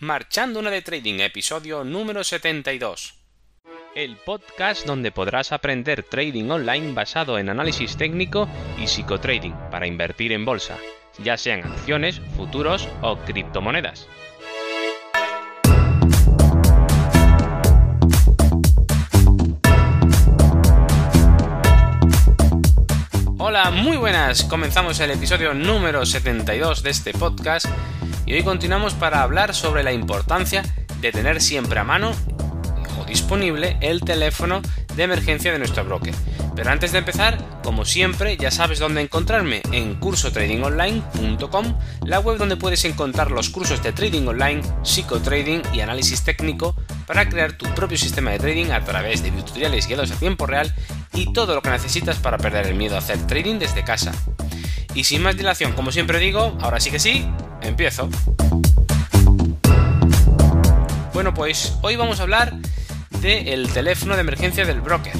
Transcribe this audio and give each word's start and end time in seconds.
Marchando 0.00 0.60
una 0.60 0.70
de 0.70 0.80
Trading, 0.80 1.18
episodio 1.18 1.82
número 1.82 2.22
72. 2.22 3.14
El 3.96 4.14
podcast 4.14 4.86
donde 4.86 5.10
podrás 5.10 5.50
aprender 5.50 6.04
trading 6.04 6.50
online 6.50 6.92
basado 6.92 7.36
en 7.36 7.48
análisis 7.48 7.96
técnico 7.96 8.48
y 8.78 8.86
psicotrading 8.86 9.56
para 9.72 9.88
invertir 9.88 10.30
en 10.30 10.44
bolsa, 10.44 10.78
ya 11.18 11.36
sean 11.36 11.64
acciones, 11.64 12.20
futuros 12.36 12.88
o 13.02 13.18
criptomonedas. 13.18 14.06
Hola, 23.38 23.72
muy 23.72 23.96
buenas. 23.96 24.44
Comenzamos 24.44 25.00
el 25.00 25.10
episodio 25.10 25.54
número 25.54 26.06
72 26.06 26.84
de 26.84 26.90
este 26.90 27.12
podcast 27.14 27.66
y 28.28 28.34
hoy 28.34 28.42
continuamos 28.42 28.92
para 28.92 29.22
hablar 29.22 29.54
sobre 29.54 29.82
la 29.82 29.94
importancia 29.94 30.62
de 31.00 31.12
tener 31.12 31.40
siempre 31.40 31.80
a 31.80 31.84
mano 31.84 32.12
o 33.00 33.04
disponible 33.06 33.78
el 33.80 34.02
teléfono 34.02 34.60
de 34.94 35.02
emergencia 35.02 35.50
de 35.50 35.58
nuestro 35.58 35.82
broker. 35.86 36.14
Pero 36.54 36.70
antes 36.70 36.92
de 36.92 36.98
empezar, 36.98 37.38
como 37.64 37.86
siempre, 37.86 38.36
ya 38.36 38.50
sabes 38.50 38.80
dónde 38.80 39.00
encontrarme 39.00 39.62
en 39.72 39.94
cursotradingonline.com, 39.94 41.78
la 42.04 42.20
web 42.20 42.36
donde 42.36 42.58
puedes 42.58 42.84
encontrar 42.84 43.30
los 43.30 43.48
cursos 43.48 43.82
de 43.82 43.92
trading 43.92 44.26
online, 44.26 44.60
psicotrading 44.82 45.62
y 45.72 45.80
análisis 45.80 46.22
técnico 46.22 46.76
para 47.06 47.30
crear 47.30 47.52
tu 47.52 47.64
propio 47.74 47.96
sistema 47.96 48.32
de 48.32 48.40
trading 48.40 48.72
a 48.72 48.84
través 48.84 49.22
de 49.22 49.30
tutoriales 49.30 49.86
guiados 49.86 50.10
a 50.10 50.16
tiempo 50.16 50.44
real 50.44 50.74
y 51.14 51.32
todo 51.32 51.54
lo 51.54 51.62
que 51.62 51.70
necesitas 51.70 52.18
para 52.18 52.36
perder 52.36 52.66
el 52.66 52.74
miedo 52.74 52.96
a 52.96 52.98
hacer 52.98 53.26
trading 53.26 53.58
desde 53.58 53.84
casa. 53.84 54.12
Y 54.92 55.04
sin 55.04 55.22
más 55.22 55.38
dilación, 55.38 55.72
como 55.72 55.92
siempre 55.92 56.18
digo, 56.18 56.58
ahora 56.60 56.80
sí 56.80 56.90
que 56.90 56.98
sí, 56.98 57.24
empiezo. 57.68 58.08
Bueno, 61.12 61.34
pues 61.34 61.76
hoy 61.82 61.96
vamos 61.96 62.20
a 62.20 62.22
hablar 62.22 62.54
del 63.20 63.68
teléfono 63.72 64.14
de 64.14 64.20
emergencia 64.20 64.64
del 64.64 64.80
broker. 64.80 65.14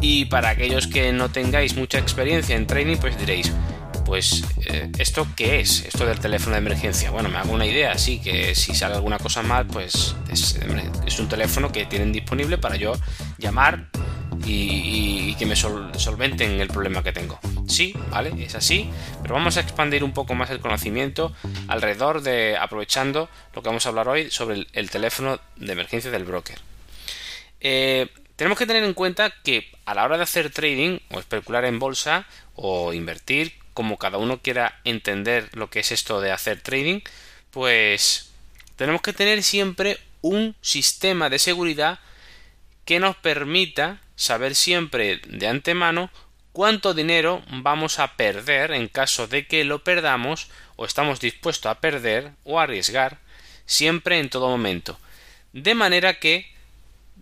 Y 0.00 0.26
para 0.26 0.50
aquellos 0.50 0.86
que 0.86 1.12
no 1.12 1.30
tengáis 1.30 1.76
mucha 1.76 1.98
experiencia 1.98 2.56
en 2.56 2.66
trading, 2.66 2.96
pues 2.98 3.18
diréis, 3.18 3.52
pues 4.04 4.44
eh, 4.66 4.90
esto 4.98 5.26
qué 5.36 5.60
es, 5.60 5.84
esto 5.84 6.06
del 6.06 6.18
teléfono 6.20 6.52
de 6.52 6.58
emergencia. 6.58 7.10
Bueno, 7.10 7.28
me 7.28 7.38
hago 7.38 7.52
una 7.52 7.66
idea, 7.66 7.98
sí, 7.98 8.20
que 8.20 8.54
si 8.54 8.74
sale 8.74 8.94
alguna 8.94 9.18
cosa 9.18 9.42
mal, 9.42 9.66
pues 9.66 10.14
es, 10.30 10.58
es 11.06 11.18
un 11.18 11.28
teléfono 11.28 11.72
que 11.72 11.86
tienen 11.86 12.12
disponible 12.12 12.58
para 12.58 12.76
yo 12.76 12.92
llamar 13.38 13.88
y, 14.44 15.34
que 15.34 15.46
me 15.46 15.56
solventen 15.56 16.60
el 16.60 16.68
problema 16.68 17.02
que 17.02 17.12
tengo. 17.12 17.38
Sí, 17.68 17.94
vale, 18.10 18.32
es 18.42 18.54
así, 18.54 18.88
pero 19.22 19.34
vamos 19.34 19.56
a 19.56 19.60
expandir 19.60 20.02
un 20.02 20.12
poco 20.12 20.34
más 20.34 20.50
el 20.50 20.58
conocimiento 20.58 21.34
alrededor 21.68 22.22
de, 22.22 22.56
aprovechando 22.56 23.28
lo 23.54 23.62
que 23.62 23.68
vamos 23.68 23.84
a 23.84 23.90
hablar 23.90 24.08
hoy 24.08 24.30
sobre 24.30 24.66
el, 24.72 24.90
teléfono 24.90 25.38
de 25.56 25.72
emergencia 25.72 26.10
del 26.10 26.24
broker. 26.24 26.58
Eh, 27.60 28.08
tenemos 28.36 28.56
que 28.56 28.66
tener 28.66 28.84
en 28.84 28.94
cuenta 28.94 29.34
que 29.42 29.70
a 29.84 29.94
la 29.94 30.04
hora 30.04 30.16
de 30.16 30.22
hacer 30.22 30.50
trading 30.50 30.98
o 31.10 31.18
especular 31.18 31.66
en 31.66 31.78
bolsa 31.78 32.26
o 32.54 32.92
invertir, 32.94 33.52
como 33.74 33.98
cada 33.98 34.16
uno 34.18 34.40
quiera 34.40 34.80
entender 34.84 35.50
lo 35.52 35.68
que 35.68 35.80
es 35.80 35.92
esto 35.92 36.20
de 36.20 36.32
hacer 36.32 36.62
trading, 36.62 37.00
pues 37.50 38.30
tenemos 38.76 39.02
que 39.02 39.12
tener 39.12 39.42
siempre 39.42 39.98
un 40.22 40.56
sistema 40.62 41.28
de 41.28 41.38
seguridad 41.38 41.98
que 42.84 42.98
nos 42.98 43.16
permita 43.16 44.00
saber 44.16 44.54
siempre 44.54 45.20
de 45.26 45.46
antemano 45.46 46.10
cuánto 46.58 46.92
dinero 46.92 47.40
vamos 47.52 48.00
a 48.00 48.16
perder 48.16 48.72
en 48.72 48.88
caso 48.88 49.28
de 49.28 49.46
que 49.46 49.62
lo 49.62 49.84
perdamos 49.84 50.48
o 50.74 50.86
estamos 50.86 51.20
dispuestos 51.20 51.70
a 51.70 51.76
perder 51.76 52.32
o 52.42 52.58
arriesgar 52.58 53.18
siempre 53.64 54.18
en 54.18 54.28
todo 54.28 54.48
momento. 54.48 54.98
De 55.52 55.76
manera 55.76 56.14
que 56.14 56.52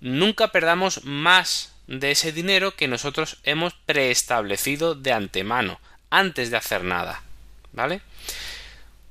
nunca 0.00 0.52
perdamos 0.52 1.04
más 1.04 1.74
de 1.86 2.12
ese 2.12 2.32
dinero 2.32 2.76
que 2.76 2.88
nosotros 2.88 3.36
hemos 3.42 3.74
preestablecido 3.74 4.94
de 4.94 5.12
antemano, 5.12 5.80
antes 6.08 6.50
de 6.50 6.56
hacer 6.56 6.82
nada. 6.82 7.20
¿Vale? 7.74 8.00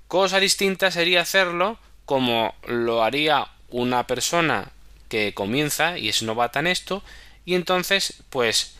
Cosa 0.07 0.39
distinta 0.39 0.89
sería 0.89 1.21
hacerlo 1.21 1.77
como 2.05 2.55
lo 2.65 3.03
haría 3.03 3.49
una 3.69 4.07
persona 4.07 4.71
que 5.07 5.35
comienza 5.35 5.99
y 5.99 6.09
es 6.09 6.23
novata 6.23 6.61
en 6.61 6.65
esto 6.65 7.03
y 7.45 7.53
entonces, 7.53 8.23
pues, 8.31 8.75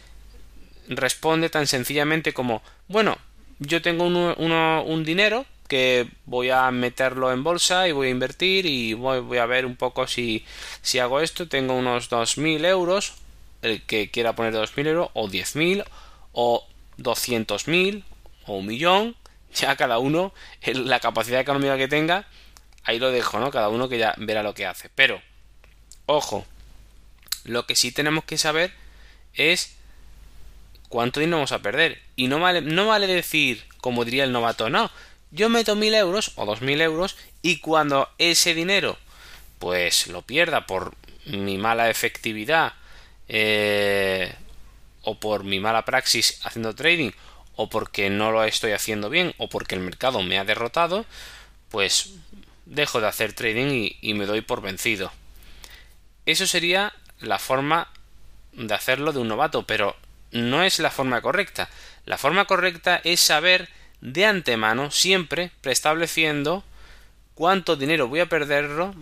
responde 0.88 1.50
tan 1.50 1.68
sencillamente 1.68 2.34
como, 2.34 2.62
bueno, 2.88 3.18
yo 3.60 3.82
tengo 3.82 4.06
un 4.06 5.04
dinero 5.04 5.46
que 5.68 6.08
voy 6.26 6.50
a 6.50 6.70
meterlo 6.72 7.32
en 7.32 7.44
bolsa 7.44 7.88
y 7.88 7.92
voy 7.92 8.08
a 8.08 8.12
invertir 8.12 8.66
y 8.66 8.94
voy, 8.94 9.38
a 9.38 9.46
ver 9.46 9.66
un 9.66 9.76
poco 9.76 10.08
si, 10.08 10.46
si 10.82 11.00
hago 11.00 11.22
esto. 11.22 11.48
Tengo 11.48 11.74
unos 11.74 12.10
2.000 12.10 12.66
euros, 12.66 13.14
el 13.62 13.82
que 13.84 14.12
quiera 14.12 14.36
poner 14.36 14.54
2.000 14.54 14.88
euros, 14.88 15.10
o 15.14 15.28
10.000, 15.28 15.86
o 16.34 16.68
200.000, 17.00 18.04
o 18.46 18.58
un 18.58 18.66
millón, 18.66 19.16
ya 19.54 19.76
cada 19.76 20.00
uno, 20.00 20.34
la 20.66 21.00
capacidad 21.00 21.40
económica 21.40 21.78
que 21.78 21.88
tenga, 21.88 22.28
ahí 22.84 23.00
lo 23.00 23.12
dejo, 23.12 23.40
¿no? 23.40 23.52
Cada 23.52 23.70
uno 23.70 23.90
que 23.90 23.98
ya 23.98 24.14
verá 24.18 24.44
lo 24.44 24.54
que 24.54 24.66
hace. 24.66 24.90
Pero, 24.94 25.22
ojo, 26.06 26.46
lo 27.44 27.66
que 27.66 27.76
sí 27.76 27.92
tenemos 27.92 28.24
que 28.26 28.38
saber 28.38 28.72
es 29.34 29.75
cuánto 30.90 31.20
dinero 31.20 31.38
vamos 31.38 31.52
a 31.52 31.62
perder. 31.62 32.02
Y 32.16 32.28
no 32.28 32.40
vale, 32.40 32.62
no 32.62 32.88
vale 32.88 33.08
decir, 33.08 33.64
como 33.80 34.06
diría 34.06 34.24
el 34.24 34.32
novato, 34.32 34.70
no, 34.70 34.92
yo 35.32 35.50
meto 35.50 35.76
mil 35.76 35.94
euros 35.94 36.32
o 36.36 36.46
dos 36.46 36.62
mil 36.62 36.82
euros 36.82 37.18
y 37.42 37.60
cuando 37.60 38.10
ese 38.18 38.54
dinero 38.54 38.98
pues 39.60 40.08
lo 40.08 40.22
pierda 40.22 40.66
por 40.66 40.94
mi 41.26 41.58
mala 41.58 41.90
efectividad 41.90 42.74
eh, 43.28 44.34
o 45.02 45.20
por 45.20 45.44
mi 45.44 45.60
mala 45.60 45.86
praxis 45.86 46.40
haciendo 46.44 46.76
trading 46.76 47.12
o 47.56 47.70
porque 47.70 48.10
no 48.10 48.32
lo 48.32 48.44
estoy 48.44 48.74
haciendo 48.74 49.10
bien 49.10 49.34
o 49.38 49.50
porque 49.50 49.76
el 49.76 49.82
mercado 49.82 50.22
me 50.22 50.38
ha 50.38 50.46
derrotado 50.46 51.06
pues 51.70 52.14
dejo 52.66 53.02
de 53.02 53.08
hacer 53.08 53.34
trading 53.34 53.72
y, 53.72 53.98
y 54.02 54.14
me 54.14 54.26
doy 54.26 54.42
por 54.42 54.62
vencido 54.62 55.12
eso 56.26 56.48
sería 56.48 56.94
la 57.20 57.40
forma 57.40 57.90
de 58.54 58.74
hacerlo 58.74 59.12
de 59.12 59.20
un 59.20 59.28
novato, 59.28 59.64
pero 59.64 59.96
no 60.32 60.64
es 60.64 60.80
la 60.80 60.92
forma 60.92 61.22
correcta. 61.22 61.70
La 62.06 62.18
forma 62.18 62.46
correcta 62.46 63.02
es 63.04 63.20
saber 63.20 63.70
de 64.02 64.26
antemano, 64.26 64.92
siempre 64.92 65.52
preestableciendo 65.62 66.64
cuánto 67.34 67.76
dinero 67.76 68.08
voy 68.08 68.20
a 68.20 68.30
perderlo, 68.30 68.94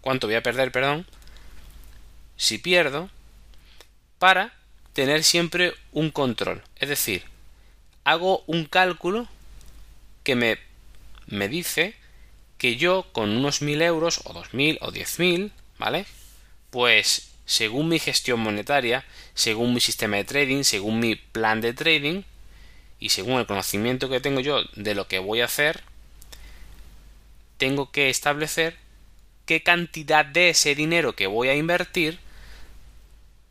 cuánto 0.00 0.26
voy 0.26 0.36
a 0.36 0.42
perder, 0.42 0.70
perdón, 0.70 1.06
si 2.36 2.58
pierdo, 2.58 3.10
para 4.18 4.52
tener 4.92 5.24
siempre 5.24 5.74
un 5.92 6.10
control. 6.10 6.62
Es 6.76 6.88
decir, 6.88 7.24
hago 8.04 8.44
un 8.46 8.66
cálculo 8.66 9.28
que 10.22 10.36
me, 10.36 10.58
me 11.26 11.48
dice 11.48 11.96
que 12.58 12.76
yo 12.76 13.08
con 13.12 13.30
unos 13.30 13.62
mil 13.62 13.82
euros 13.82 14.20
o 14.24 14.32
dos 14.32 14.54
mil 14.54 14.78
o 14.82 14.92
diez 14.92 15.18
mil, 15.18 15.52
¿vale? 15.78 16.06
Pues 16.70 17.31
según 17.44 17.88
mi 17.88 17.98
gestión 17.98 18.40
monetaria, 18.40 19.04
según 19.34 19.74
mi 19.74 19.80
sistema 19.80 20.16
de 20.16 20.24
trading, 20.24 20.62
según 20.64 21.00
mi 21.00 21.16
plan 21.16 21.60
de 21.60 21.72
trading 21.72 22.22
y 22.98 23.08
según 23.10 23.38
el 23.40 23.46
conocimiento 23.46 24.08
que 24.08 24.20
tengo 24.20 24.40
yo 24.40 24.62
de 24.74 24.94
lo 24.94 25.08
que 25.08 25.18
voy 25.18 25.40
a 25.40 25.46
hacer, 25.46 25.82
tengo 27.58 27.90
que 27.90 28.10
establecer 28.10 28.76
qué 29.46 29.62
cantidad 29.62 30.24
de 30.24 30.50
ese 30.50 30.74
dinero 30.74 31.14
que 31.14 31.26
voy 31.26 31.48
a 31.48 31.56
invertir 31.56 32.18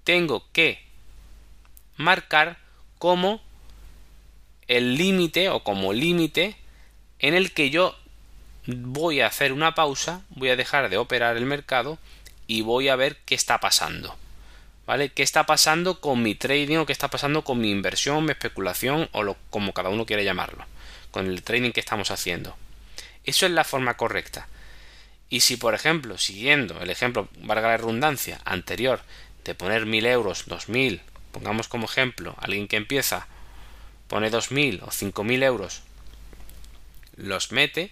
tengo 0.03 0.43
que 0.51 0.79
marcar 1.97 2.57
como 2.97 3.41
el 4.67 4.95
límite 4.95 5.49
o 5.49 5.63
como 5.63 5.93
límite 5.93 6.55
en 7.19 7.33
el 7.33 7.53
que 7.53 7.69
yo 7.69 7.95
voy 8.65 9.21
a 9.21 9.27
hacer 9.27 9.53
una 9.53 9.75
pausa, 9.75 10.21
voy 10.29 10.49
a 10.49 10.55
dejar 10.55 10.89
de 10.89 10.97
operar 10.97 11.37
el 11.37 11.45
mercado 11.45 11.97
y 12.47 12.61
voy 12.61 12.89
a 12.89 12.95
ver 12.95 13.17
qué 13.25 13.35
está 13.35 13.59
pasando. 13.59 14.15
¿Vale? 14.85 15.09
¿Qué 15.09 15.23
está 15.23 15.45
pasando 15.45 16.01
con 16.01 16.21
mi 16.21 16.35
trading 16.35 16.77
o 16.77 16.85
qué 16.85 16.91
está 16.91 17.07
pasando 17.07 17.43
con 17.43 17.61
mi 17.61 17.71
inversión, 17.71 18.25
mi 18.25 18.31
especulación 18.31 19.07
o 19.13 19.23
lo, 19.23 19.37
como 19.49 19.73
cada 19.73 19.89
uno 19.89 20.05
quiera 20.05 20.23
llamarlo? 20.23 20.65
Con 21.11 21.27
el 21.27 21.43
trading 21.43 21.71
que 21.71 21.79
estamos 21.79 22.11
haciendo. 22.11 22.57
Eso 23.23 23.45
es 23.45 23.51
la 23.51 23.63
forma 23.63 23.95
correcta. 23.95 24.47
Y 25.29 25.41
si, 25.41 25.55
por 25.55 25.75
ejemplo, 25.75 26.17
siguiendo 26.17 26.81
el 26.81 26.89
ejemplo, 26.89 27.29
valga 27.37 27.69
la 27.69 27.77
redundancia, 27.77 28.41
anterior, 28.43 29.01
de 29.45 29.55
poner 29.55 29.85
mil 29.85 30.05
euros, 30.05 30.43
dos 30.47 30.67
mil, 30.67 31.01
pongamos 31.31 31.67
como 31.67 31.85
ejemplo, 31.85 32.35
alguien 32.39 32.67
que 32.67 32.75
empieza, 32.75 33.27
pone 34.07 34.29
dos 34.29 34.51
mil 34.51 34.81
o 34.83 34.91
cinco 34.91 35.23
mil 35.23 35.41
euros, 35.43 35.83
los 37.15 37.53
mete, 37.53 37.91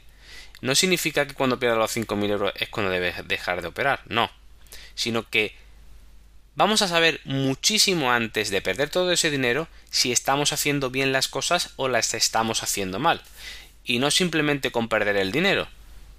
no 0.60 0.76
significa 0.76 1.26
que 1.26 1.34
cuando 1.34 1.60
pierda 1.60 1.78
los 1.78 1.92
cinco 1.92 2.18
mil 2.18 2.32
euros 2.32 2.52
es 2.56 2.68
cuando 2.68 2.92
debe 2.92 3.14
dejar 3.24 3.62
de 3.62 3.70
operar, 3.70 4.02
no 4.08 4.30
sino 5.00 5.30
que 5.30 5.56
vamos 6.56 6.82
a 6.82 6.90
saber 6.90 7.22
muchísimo 7.24 8.12
antes 8.12 8.50
de 8.50 8.62
perder 8.62 8.90
todo 8.90 9.14
ese 9.14 9.32
dinero 9.32 9.70
si 9.90 10.12
estamos 10.12 10.52
haciendo 10.52 10.90
bien 10.90 11.14
las 11.14 11.30
cosas 11.30 11.72
o 11.78 11.88
las 11.88 12.14
estamos 12.14 12.64
haciendo 12.64 13.00
mal. 13.00 13.22
Y 13.86 14.00
no 14.00 14.12
simplemente 14.12 14.74
con 14.74 14.90
perder 14.90 15.16
el 15.16 15.32
dinero, 15.32 15.70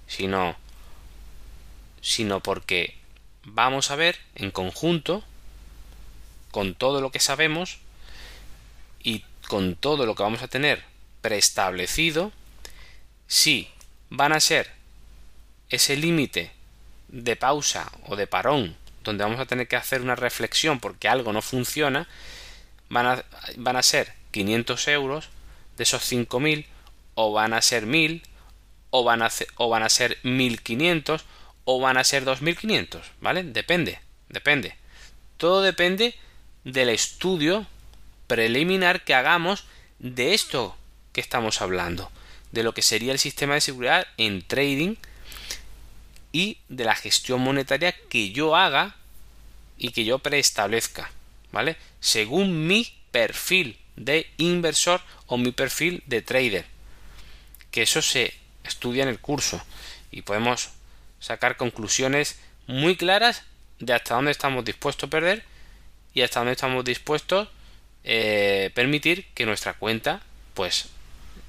sino 0.07 0.55
sino 2.01 2.41
porque 2.41 2.97
vamos 3.43 3.91
a 3.91 3.95
ver 3.95 4.17
en 4.33 4.49
conjunto, 4.49 5.23
con 6.49 6.73
todo 6.73 7.01
lo 7.01 7.11
que 7.11 7.19
sabemos 7.19 7.77
y 9.03 9.23
con 9.47 9.75
todo 9.75 10.07
lo 10.07 10.15
que 10.15 10.23
vamos 10.23 10.41
a 10.41 10.47
tener 10.47 10.83
preestablecido, 11.21 12.31
si 13.27 13.69
van 14.09 14.33
a 14.33 14.39
ser 14.39 14.71
ese 15.69 15.95
límite 15.95 16.51
de 17.11 17.35
pausa 17.35 17.91
o 18.07 18.15
de 18.15 18.27
parón 18.27 18.75
donde 19.03 19.23
vamos 19.23 19.39
a 19.39 19.45
tener 19.45 19.67
que 19.67 19.75
hacer 19.75 20.01
una 20.01 20.15
reflexión 20.15 20.79
porque 20.79 21.07
algo 21.07 21.33
no 21.33 21.41
funciona, 21.41 22.07
van 22.89 23.07
a, 23.07 23.25
van 23.57 23.75
a 23.75 23.83
ser 23.83 24.13
500 24.31 24.87
euros 24.89 25.29
de 25.77 25.83
esos 25.83 26.09
5.000 26.11 26.65
o 27.15 27.33
van 27.33 27.53
a 27.53 27.61
ser 27.61 27.85
1.000 27.85 28.21
o 28.91 29.03
van 29.03 29.21
a, 29.21 29.29
o 29.55 29.69
van 29.69 29.83
a 29.83 29.89
ser 29.89 30.21
1.500 30.23 31.21
o 31.65 31.79
van 31.79 31.97
a 31.97 32.03
ser 32.03 32.25
2.500, 32.25 33.01
¿vale? 33.21 33.43
Depende, 33.43 33.99
depende. 34.29 34.75
Todo 35.37 35.61
depende 35.61 36.15
del 36.63 36.89
estudio 36.89 37.65
preliminar 38.27 39.03
que 39.03 39.13
hagamos 39.13 39.65
de 39.99 40.33
esto 40.33 40.75
que 41.13 41.21
estamos 41.21 41.61
hablando, 41.61 42.11
de 42.51 42.63
lo 42.63 42.73
que 42.73 42.81
sería 42.81 43.11
el 43.11 43.19
sistema 43.19 43.55
de 43.55 43.61
seguridad 43.61 44.07
en 44.17 44.41
trading 44.45 44.95
y 46.31 46.57
de 46.69 46.85
la 46.85 46.95
gestión 46.95 47.41
monetaria 47.41 47.93
que 48.09 48.31
yo 48.31 48.55
haga 48.55 48.95
y 49.77 49.91
que 49.91 50.05
yo 50.05 50.19
preestablezca, 50.19 51.11
¿vale? 51.51 51.77
Según 51.99 52.67
mi 52.67 52.93
perfil 53.11 53.77
de 53.95 54.27
inversor 54.37 55.01
o 55.27 55.37
mi 55.37 55.51
perfil 55.51 56.03
de 56.05 56.21
trader. 56.21 56.65
Que 57.71 57.83
eso 57.83 58.01
se 58.01 58.33
estudia 58.63 59.03
en 59.03 59.09
el 59.09 59.19
curso 59.19 59.61
y 60.11 60.21
podemos 60.21 60.69
sacar 61.19 61.57
conclusiones 61.57 62.39
muy 62.67 62.95
claras 62.95 63.43
de 63.79 63.93
hasta 63.93 64.15
dónde 64.15 64.31
estamos 64.31 64.63
dispuestos 64.65 65.07
a 65.07 65.09
perder 65.09 65.43
y 66.13 66.21
hasta 66.21 66.39
dónde 66.39 66.53
estamos 66.53 66.83
dispuestos 66.85 67.47
a 67.47 67.51
eh, 68.03 68.71
permitir 68.73 69.27
que 69.33 69.45
nuestra 69.45 69.73
cuenta 69.73 70.21
pues 70.53 70.89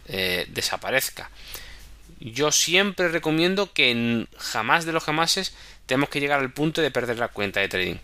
eh, 0.06 0.46
desaparezca. 0.48 1.30
Yo 2.24 2.52
siempre 2.52 3.08
recomiendo 3.08 3.72
que 3.72 4.28
jamás 4.38 4.84
de 4.84 4.92
los 4.92 5.02
jamases 5.02 5.56
tenemos 5.86 6.08
que 6.08 6.20
llegar 6.20 6.38
al 6.38 6.52
punto 6.52 6.80
de 6.80 6.92
perder 6.92 7.18
la 7.18 7.26
cuenta 7.26 7.58
de 7.58 7.68
trading. 7.68 7.96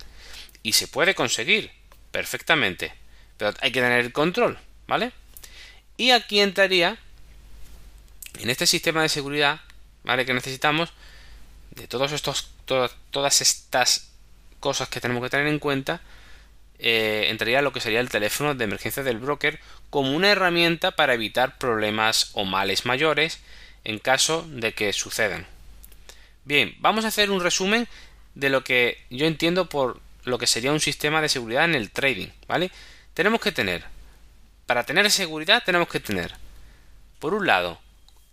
Y 0.64 0.72
se 0.72 0.88
puede 0.88 1.14
conseguir 1.14 1.70
perfectamente, 2.10 2.92
pero 3.36 3.54
hay 3.60 3.70
que 3.70 3.80
tener 3.80 4.04
el 4.04 4.12
control, 4.12 4.58
¿vale? 4.88 5.12
Y 5.96 6.10
aquí 6.10 6.40
entraría 6.40 6.98
en 8.40 8.50
este 8.50 8.66
sistema 8.66 9.02
de 9.02 9.08
seguridad, 9.08 9.60
¿vale? 10.02 10.26
Que 10.26 10.34
necesitamos 10.34 10.92
de 11.70 11.86
todos 11.86 12.10
estos, 12.10 12.50
todas 12.64 13.40
estas 13.40 14.10
cosas 14.58 14.88
que 14.88 15.00
tenemos 15.00 15.22
que 15.22 15.30
tener 15.30 15.46
en 15.46 15.60
cuenta, 15.60 16.00
eh, 16.80 17.28
entraría 17.30 17.62
lo 17.62 17.72
que 17.72 17.80
sería 17.80 18.00
el 18.00 18.08
teléfono 18.08 18.56
de 18.56 18.64
emergencia 18.64 19.04
del 19.04 19.18
broker 19.18 19.60
como 19.90 20.10
una 20.10 20.30
herramienta 20.30 20.90
para 20.90 21.14
evitar 21.14 21.56
problemas 21.56 22.30
o 22.32 22.44
males 22.44 22.84
mayores 22.84 23.38
en 23.84 23.98
caso 23.98 24.46
de 24.48 24.74
que 24.74 24.92
sucedan. 24.92 25.46
Bien, 26.44 26.74
vamos 26.78 27.04
a 27.04 27.08
hacer 27.08 27.30
un 27.30 27.42
resumen 27.42 27.88
de 28.34 28.50
lo 28.50 28.64
que 28.64 29.04
yo 29.10 29.26
entiendo 29.26 29.68
por 29.68 30.00
lo 30.24 30.38
que 30.38 30.46
sería 30.46 30.72
un 30.72 30.80
sistema 30.80 31.20
de 31.20 31.28
seguridad 31.28 31.64
en 31.64 31.74
el 31.74 31.90
trading, 31.90 32.28
¿vale? 32.46 32.70
Tenemos 33.14 33.40
que 33.40 33.52
tener, 33.52 33.84
para 34.66 34.84
tener 34.84 35.10
seguridad 35.10 35.62
tenemos 35.64 35.88
que 35.88 36.00
tener, 36.00 36.34
por 37.18 37.34
un 37.34 37.46
lado, 37.46 37.80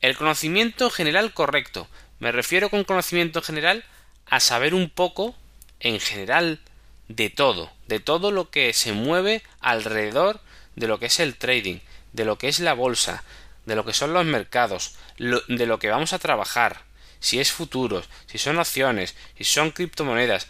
el 0.02 0.16
conocimiento 0.16 0.90
general 0.90 1.34
correcto. 1.34 1.88
Me 2.20 2.32
refiero 2.32 2.70
con 2.70 2.84
conocimiento 2.84 3.42
general 3.42 3.84
a 4.28 4.40
saber 4.40 4.74
un 4.74 4.90
poco, 4.90 5.36
en 5.80 6.00
general, 6.00 6.60
de 7.08 7.30
todo, 7.30 7.72
de 7.88 8.00
todo 8.00 8.32
lo 8.32 8.50
que 8.50 8.74
se 8.74 8.94
mueve 8.94 9.44
alrededor 9.60 10.40
de 10.76 10.88
lo 10.88 11.00
que 11.00 11.08
es 11.08 11.20
el 11.20 11.36
trading, 11.36 11.80
de 12.14 12.26
lo 12.26 12.38
que 12.38 12.48
es 12.48 12.60
la 12.60 12.74
bolsa, 12.74 13.24
de 13.66 13.76
lo 13.76 13.86
que 13.86 13.94
son 13.94 14.14
los 14.14 14.26
mercados, 14.26 14.96
de 15.18 15.66
lo 15.66 15.80
que 15.80 15.90
vamos 15.90 16.14
a 16.14 16.20
trabajar, 16.20 16.82
si 17.20 17.40
es 17.40 17.52
futuros, 17.52 18.10
si 18.28 18.38
son 18.38 18.60
acciones, 18.60 19.16
si 19.38 19.44
son 19.44 19.72
criptomonedas, 19.72 20.48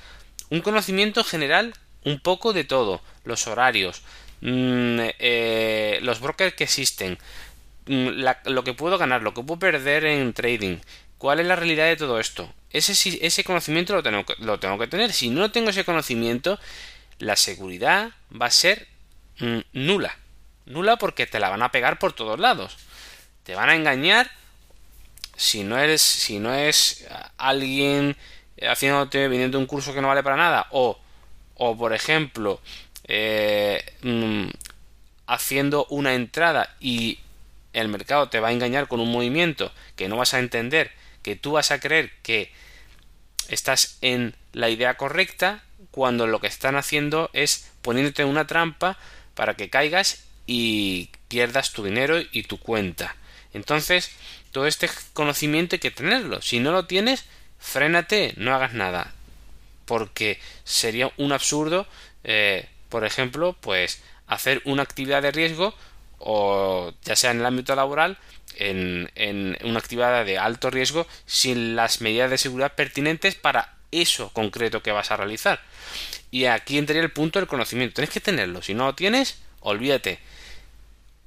un 0.49 0.61
conocimiento 0.61 1.23
general 1.23 1.73
un 2.03 2.19
poco 2.19 2.53
de 2.53 2.63
todo, 2.63 3.01
los 3.23 3.47
horarios, 3.47 4.01
mm, 4.41 4.99
eh, 5.19 5.99
los 6.01 6.19
brokers 6.19 6.53
que 6.53 6.65
existen, 6.65 7.17
mm, 7.87 8.23
lo 8.45 8.63
que 8.63 8.73
puedo 8.73 8.97
ganar, 8.97 9.21
lo 9.21 9.33
que 9.33 9.41
puedo 9.41 9.59
perder 9.59 10.05
en 10.05 10.33
trading, 10.33 10.77
cuál 11.17 11.39
es 11.39 11.47
la 11.47 11.55
realidad 11.55 11.85
de 11.85 11.95
todo 11.95 12.19
esto. 12.19 12.53
Ese, 12.69 12.93
ese 13.25 13.43
conocimiento 13.43 13.93
lo 13.93 14.03
tengo, 14.03 14.25
lo 14.39 14.59
tengo 14.59 14.77
que 14.77 14.87
tener. 14.87 15.13
Si 15.13 15.29
no 15.29 15.51
tengo 15.51 15.69
ese 15.69 15.85
conocimiento, 15.85 16.59
la 17.19 17.35
seguridad 17.35 18.11
va 18.39 18.47
a 18.47 18.51
ser 18.51 18.87
mm, 19.39 19.59
nula. 19.73 20.17
Nula 20.65 20.97
porque 20.97 21.25
te 21.25 21.39
la 21.39 21.49
van 21.49 21.63
a 21.63 21.71
pegar 21.71 21.99
por 21.99 22.13
todos 22.13 22.39
lados. 22.39 22.77
Te 23.45 23.55
van 23.55 23.69
a 23.69 23.75
engañar 23.75 24.29
si 25.37 25.63
no 25.63 25.77
eres, 25.77 26.01
si 26.01 26.39
no 26.39 26.53
es 26.53 27.07
alguien 27.37 28.17
haciéndote, 28.61 29.27
viniendo 29.27 29.59
un 29.59 29.65
curso 29.65 29.93
que 29.93 30.01
no 30.01 30.07
vale 30.07 30.23
para 30.23 30.35
nada, 30.35 30.67
o, 30.71 30.99
o 31.55 31.77
por 31.77 31.93
ejemplo, 31.93 32.59
eh, 33.05 33.83
mm, 34.01 34.47
haciendo 35.27 35.85
una 35.89 36.15
entrada 36.15 36.75
y 36.79 37.19
el 37.73 37.87
mercado 37.87 38.29
te 38.29 38.39
va 38.39 38.49
a 38.49 38.51
engañar 38.53 38.87
con 38.87 38.99
un 38.99 39.11
movimiento 39.11 39.71
que 39.95 40.07
no 40.07 40.17
vas 40.17 40.33
a 40.33 40.39
entender, 40.39 40.91
que 41.21 41.35
tú 41.35 41.53
vas 41.53 41.71
a 41.71 41.79
creer 41.79 42.11
que 42.23 42.51
estás 43.49 43.97
en 44.01 44.35
la 44.53 44.69
idea 44.69 44.97
correcta, 44.97 45.63
cuando 45.91 46.27
lo 46.27 46.39
que 46.39 46.47
están 46.47 46.75
haciendo 46.75 47.29
es 47.33 47.71
poniéndote 47.81 48.25
una 48.25 48.47
trampa 48.47 48.97
para 49.33 49.55
que 49.55 49.69
caigas 49.69 50.25
y 50.47 51.09
pierdas 51.27 51.71
tu 51.71 51.83
dinero 51.83 52.19
y 52.31 52.43
tu 52.43 52.59
cuenta. 52.59 53.15
Entonces, 53.55 54.11
todo 54.51 54.67
este 54.67 54.89
conocimiento 55.13 55.75
hay 55.75 55.79
que 55.79 55.89
tenerlo. 55.89 56.41
Si 56.41 56.59
no 56.59 56.73
lo 56.73 56.85
tienes, 56.85 57.23
frénate, 57.57 58.33
no 58.35 58.53
hagas 58.53 58.73
nada. 58.73 59.13
Porque 59.85 60.39
sería 60.65 61.11
un 61.17 61.31
absurdo, 61.31 61.87
eh, 62.25 62.67
por 62.89 63.05
ejemplo, 63.05 63.55
pues 63.61 64.01
hacer 64.27 64.61
una 64.65 64.83
actividad 64.83 65.21
de 65.21 65.31
riesgo 65.31 65.73
o 66.19 66.93
ya 67.03 67.15
sea 67.15 67.31
en 67.31 67.39
el 67.39 67.45
ámbito 67.45 67.75
laboral, 67.75 68.17
en, 68.57 69.09
en 69.15 69.57
una 69.63 69.79
actividad 69.79 70.25
de 70.25 70.37
alto 70.37 70.69
riesgo 70.69 71.07
sin 71.25 71.75
las 71.75 72.01
medidas 72.01 72.29
de 72.31 72.37
seguridad 72.37 72.73
pertinentes 72.73 73.35
para 73.35 73.75
eso 73.91 74.31
concreto 74.33 74.83
que 74.83 74.91
vas 74.91 75.11
a 75.11 75.17
realizar. 75.17 75.61
Y 76.29 76.45
aquí 76.45 76.77
entraría 76.77 77.03
el 77.03 77.11
punto 77.11 77.39
del 77.39 77.47
conocimiento. 77.47 77.95
Tienes 77.95 78.13
que 78.13 78.19
tenerlo. 78.19 78.61
Si 78.61 78.73
no 78.73 78.85
lo 78.85 78.95
tienes, 78.95 79.37
olvídate. 79.61 80.19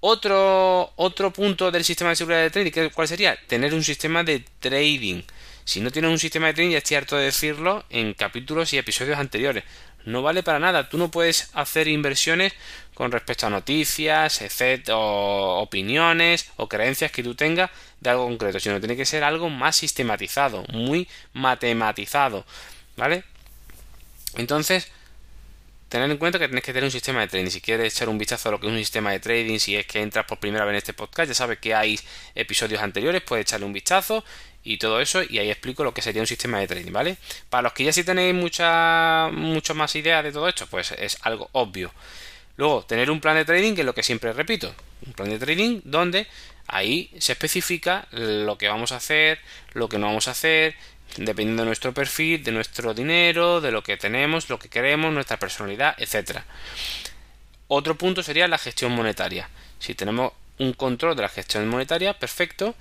Otro, 0.01 0.93
otro 0.97 1.33
punto 1.33 1.71
del 1.71 1.85
sistema 1.85 2.11
de 2.11 2.17
seguridad 2.17 2.43
de 2.43 2.51
trading, 2.51 2.91
¿cuál 2.91 3.09
sería? 3.09 3.37
Tener 3.47 3.75
un 3.75 3.83
sistema 3.83 4.23
de 4.23 4.45
trading. 4.61 5.23
Si 5.65 5.81
no 5.81 5.91
tienes 5.91 6.11
un 6.11 6.19
sistema 6.19 6.47
de 6.47 6.55
trading, 6.55 6.71
ya 6.71 6.79
estoy 6.79 6.97
harto 6.97 7.17
de 7.17 7.25
decirlo 7.25 7.85
en 7.91 8.15
capítulos 8.15 8.73
y 8.73 8.79
episodios 8.79 9.19
anteriores. 9.19 9.65
No 10.05 10.23
vale 10.23 10.43
para 10.43 10.59
nada. 10.59 10.89
Tú 10.89 10.99
no 10.99 11.11
puedes 11.11 11.51
hacer 11.53 11.89
inversiones 11.89 12.53
con 12.95 13.11
respecto 13.13 13.47
a 13.47 13.51
noticias, 13.51 14.41
etc., 14.41 14.91
opiniones 14.93 16.51
o 16.57 16.69
creencias 16.69 17.11
que 17.11 17.23
tú 17.23 17.35
tengas 17.35 17.71
de 18.01 18.11
algo 18.11 18.25
concreto, 18.25 18.61
sino 18.61 18.79
tiene 18.79 18.97
que 18.97 19.05
ser 19.05 19.25
algo 19.25 19.51
más 19.51 19.77
sistematizado, 19.77 20.65
muy 20.73 21.09
matematizado. 21.33 22.47
¿Vale? 22.97 23.25
Entonces, 24.37 24.91
tener 25.89 26.11
en 26.11 26.19
cuenta 26.19 26.39
que 26.39 26.47
tienes 26.47 26.65
que 26.65 26.73
tener 26.73 26.85
un 26.85 26.91
sistema 26.91 27.21
de 27.21 27.29
trading. 27.29 27.51
Si 27.51 27.61
quieres 27.61 27.95
echar 27.95 28.09
un 28.09 28.19
vistazo 28.19 28.49
a 28.49 28.53
lo 28.53 28.61
que 28.61 28.67
es 28.67 28.73
un 28.73 28.79
sistema 28.79 29.13
de 29.13 29.21
trading, 29.21 29.59
si 29.59 29.77
es 29.77 29.87
que 29.87 30.01
entras 30.01 30.27
por 30.27 30.39
primera 30.39 30.65
vez 30.65 30.73
en 30.73 30.77
este 30.77 30.93
podcast, 30.93 31.29
ya 31.29 31.35
sabes 31.35 31.59
que 31.59 31.75
hay 31.75 31.99
episodios 32.35 32.83
anteriores, 32.83 33.23
puedes 33.23 33.47
echarle 33.47 33.67
un 33.67 33.73
vistazo 33.73 34.25
y 34.65 34.77
todo 34.77 35.01
eso, 35.01 35.23
y 35.23 35.39
ahí 35.39 35.51
explico 35.51 35.85
lo 35.85 35.95
que 35.95 36.03
sería 36.03 36.21
un 36.21 36.27
sistema 36.27 36.59
de 36.59 36.67
trading, 36.67 36.93
¿vale? 36.93 37.17
Para 37.49 37.63
los 37.63 37.73
que 37.73 37.85
ya 37.85 37.93
sí 37.93 38.05
tenéis 38.05 38.35
mucha, 38.35 39.31
mucho 39.33 39.75
más 39.75 39.95
ideas 39.95 40.23
de 40.25 40.33
todo 40.33 40.49
esto, 40.49 40.67
pues 40.67 40.93
es 40.93 41.17
algo 41.23 41.49
obvio. 41.53 41.93
Luego, 42.57 42.85
tener 42.85 43.11
un 43.11 43.21
plan 43.21 43.37
de 43.37 43.45
trading, 43.45 43.75
que 43.75 43.83
es 43.83 43.87
lo 43.87 43.95
que 43.95 44.03
siempre 44.03 44.33
repito, 44.33 44.75
un 45.07 45.13
plan 45.13 45.31
de 45.31 45.39
trading 45.39 45.81
donde 45.85 46.27
ahí 46.67 47.11
se 47.19 47.33
especifica 47.33 48.07
lo 48.11 48.59
que 48.59 48.69
vamos 48.69 48.93
a 48.93 48.97
hacer, 48.97 49.39
lo 49.73 49.89
que 49.89 49.99
no 49.99 50.07
vamos 50.07 50.29
a 50.29 50.33
hacer, 50.33 50.75
dependiendo 51.17 51.63
de 51.63 51.67
nuestro 51.67 51.93
perfil, 51.93 52.43
de 52.43 52.53
nuestro 52.53 52.95
dinero, 52.95 53.61
de 53.61 53.71
lo 53.71 53.83
que 53.83 53.97
tenemos, 53.97 54.49
lo 54.49 54.59
que 54.59 54.69
queremos, 54.69 55.13
nuestra 55.13 55.39
personalidad, 55.39 55.95
etcétera. 55.99 56.45
Otro 57.69 57.97
punto 57.97 58.23
sería 58.23 58.49
la 58.49 58.59
gestión 58.59 58.93
monetaria. 58.93 59.49
Si 59.79 59.95
tenemos 59.95 60.33
un 60.59 60.73
control 60.73 61.17
de 61.17 61.23
la 61.23 61.29
gestión 61.29 61.69
monetaria, 61.69 62.19
perfecto, 62.19 62.75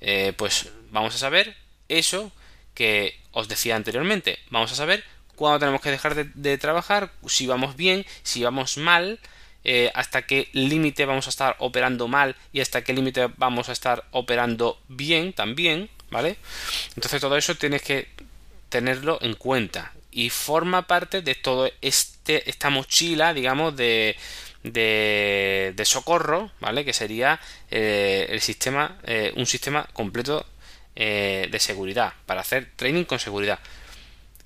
eh, 0.00 0.32
pues 0.36 0.70
vamos 0.90 1.14
a 1.14 1.18
saber 1.18 1.56
eso 1.88 2.32
que 2.74 3.18
os 3.32 3.48
decía 3.48 3.76
anteriormente. 3.76 4.38
Vamos 4.50 4.72
a 4.72 4.76
saber 4.76 5.04
cuándo 5.34 5.60
tenemos 5.60 5.80
que 5.80 5.90
dejar 5.90 6.14
de, 6.14 6.58
trabajar, 6.58 7.12
si 7.26 7.46
vamos 7.46 7.76
bien, 7.76 8.04
si 8.22 8.42
vamos 8.42 8.76
mal, 8.76 9.20
eh, 9.64 9.90
hasta 9.94 10.22
qué 10.22 10.48
límite 10.52 11.06
vamos 11.06 11.26
a 11.26 11.30
estar 11.30 11.56
operando 11.58 12.08
mal 12.08 12.36
y 12.52 12.60
hasta 12.60 12.82
qué 12.84 12.92
límite 12.92 13.28
vamos 13.36 13.68
a 13.68 13.72
estar 13.72 14.04
operando 14.10 14.80
bien 14.88 15.32
también, 15.32 15.90
¿vale? 16.16 16.38
Entonces 16.96 17.20
todo 17.20 17.36
eso 17.36 17.56
tienes 17.56 17.82
que 17.82 18.08
tenerlo 18.70 19.18
en 19.20 19.34
cuenta. 19.34 19.92
Y 20.10 20.30
forma 20.30 20.86
parte 20.86 21.20
de 21.20 21.34
todo 21.34 21.70
este 21.82 22.48
esta 22.48 22.70
mochila 22.70 23.34
digamos 23.34 23.76
de 23.76 24.16
de, 24.62 25.82
socorro 25.84 26.50
vale 26.58 26.86
que 26.86 26.94
sería 26.94 27.38
eh, 27.70 28.26
el 28.30 28.40
sistema 28.40 28.96
eh, 29.04 29.32
un 29.36 29.44
sistema 29.44 29.86
completo 29.92 30.46
eh, 30.96 31.48
de 31.50 31.60
seguridad 31.60 32.14
para 32.24 32.40
hacer 32.40 32.70
training 32.76 33.04
con 33.04 33.18
seguridad. 33.18 33.58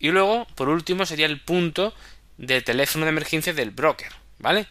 Y 0.01 0.11
luego 0.11 0.49
por 0.57 0.69
último 0.69 1.07
sería 1.07 1.27
el 1.27 1.41
punto 1.41 1.95
del 2.37 2.65
teléfono 2.65 3.05
de 3.05 3.11
emergencia 3.11 3.53
del 3.55 3.71
broker 3.71 4.13
vale 4.41 4.67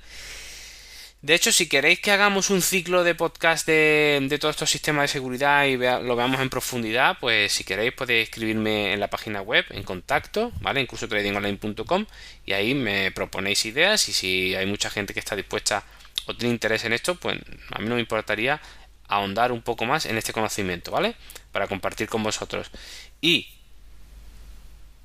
de 1.22 1.36
hecho, 1.36 1.52
si 1.52 1.68
queréis 1.68 2.00
que 2.00 2.12
hagamos 2.12 2.50
un 2.50 2.62
ciclo 2.62 3.04
de 3.04 3.14
podcast 3.14 3.68
de, 3.68 4.38
todos 4.40 4.56
estos 4.56 4.70
sistemas 4.70 5.04
de 5.04 5.08
seguridad 5.10 5.66
y 5.66 5.76
lo 5.76 6.16
veamos 6.16 6.40
en 6.40 6.50
profundidad, 6.50 7.18
pues 7.20 7.52
si 7.52 7.66
queréis 7.66 7.92
podéis 7.92 8.30
escribirme 8.30 8.94
en 8.94 9.02
la 9.02 9.10
página 9.10 9.42
web, 9.42 9.66
en 9.72 9.84
contacto, 9.84 10.54
¿vale? 10.62 10.80
Incluso 10.80 11.10
tradingonline.com 11.10 12.06
y 12.46 12.54
ahí 12.54 12.74
me 12.74 13.12
proponéis 13.12 13.66
ideas 13.66 14.08
y 14.08 14.14
si 14.14 14.56
hay 14.56 14.66
mucha 14.66 14.90
gente 14.90 15.14
que 15.14 15.20
está 15.20 15.36
dispuesta 15.36 15.84
o 16.26 16.36
tiene 16.36 16.54
interés 16.54 16.86
en 16.86 16.94
esto, 16.94 17.16
pues 17.16 17.38
a 17.72 17.80
mí 17.80 17.90
no 17.90 17.96
me 17.96 18.02
importaría 18.02 18.62
ahondar 19.10 19.52
un 19.52 19.62
poco 19.62 19.86
más 19.86 20.06
en 20.06 20.18
este 20.18 20.32
conocimiento, 20.32 20.92
¿vale? 20.92 21.16
Para 21.52 21.68
compartir 21.68 22.08
con 22.08 22.24
vosotros. 22.24 22.72
Y 23.20 23.50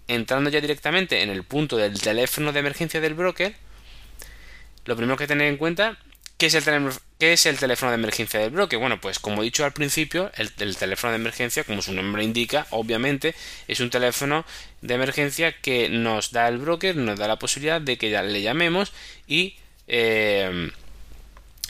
entrando 0.07 0.49
ya 0.49 0.61
directamente 0.61 1.23
en 1.23 1.31
el 1.31 1.43
punto 1.43 1.77
del 1.77 2.01
teléfono 2.01 2.53
de 2.53 2.61
emergencia 2.61 3.01
del 3.01 3.15
broker, 3.15 3.57
lo 4.85 4.97
primero 4.97 5.17
que 5.17 5.27
tener 5.27 5.49
en 5.49 5.57
cuenta, 5.57 5.99
¿qué 6.37 6.47
es, 6.47 6.55
el 6.55 6.91
¿qué 7.19 7.33
es 7.33 7.47
el 7.47 7.59
teléfono 7.59 7.91
de 7.91 7.97
emergencia 7.97 8.41
del 8.41 8.51
broker? 8.51 8.79
Bueno, 8.79 9.01
pues 9.01 9.19
como 9.19 9.43
he 9.43 9.45
dicho 9.45 9.65
al 9.65 9.73
principio, 9.73 10.31
el, 10.37 10.77
teléfono 10.77 11.13
de 11.13 11.19
emergencia, 11.19 11.65
como 11.65 11.83
su 11.83 11.93
nombre 11.93 12.25
indica, 12.25 12.67
obviamente 12.71 13.35
es 13.69 13.81
un 13.81 13.91
teléfono 13.91 14.45
de 14.83 14.95
emergencia 14.95 15.61
que 15.61 15.89
nos 15.89 16.33
da 16.33 16.49
el 16.49 16.59
broker, 16.59 16.97
nos 16.97 17.19
da 17.19 17.29
la 17.29 17.39
posibilidad 17.39 17.81
de 17.81 17.99
que 17.99 18.11
ya 18.11 18.23
le 18.23 18.43
llamemos 18.43 18.93
y... 19.27 19.57
Eh, 19.87 20.71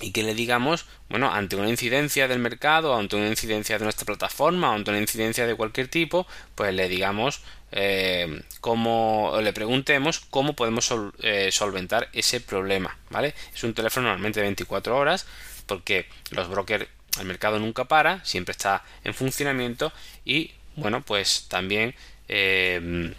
y 0.00 0.12
que 0.12 0.22
le 0.22 0.34
digamos, 0.34 0.86
bueno, 1.08 1.32
ante 1.32 1.56
una 1.56 1.68
incidencia 1.68 2.26
del 2.28 2.38
mercado, 2.38 2.96
ante 2.96 3.16
una 3.16 3.28
incidencia 3.28 3.78
de 3.78 3.84
nuestra 3.84 4.04
plataforma, 4.04 4.74
ante 4.74 4.90
una 4.90 5.00
incidencia 5.00 5.46
de 5.46 5.54
cualquier 5.54 5.88
tipo, 5.88 6.26
pues 6.54 6.74
le 6.74 6.88
digamos 6.88 7.42
eh, 7.72 8.42
cómo, 8.60 9.38
le 9.40 9.52
preguntemos 9.52 10.20
cómo 10.30 10.54
podemos 10.54 10.92
eh, 11.20 11.50
solventar 11.52 12.08
ese 12.12 12.40
problema, 12.40 12.98
¿vale? 13.10 13.34
Es 13.54 13.62
un 13.64 13.74
teléfono 13.74 14.08
normalmente 14.08 14.40
de 14.40 14.46
24 14.46 14.96
horas, 14.96 15.26
porque 15.66 16.06
los 16.30 16.48
brokers, 16.48 16.86
el 17.20 17.26
mercado 17.26 17.58
nunca 17.58 17.84
para, 17.84 18.24
siempre 18.24 18.52
está 18.52 18.82
en 19.04 19.14
funcionamiento 19.14 19.92
y, 20.24 20.52
bueno, 20.76 21.02
pues 21.02 21.46
también 21.48 21.94
eh, 22.28 23.14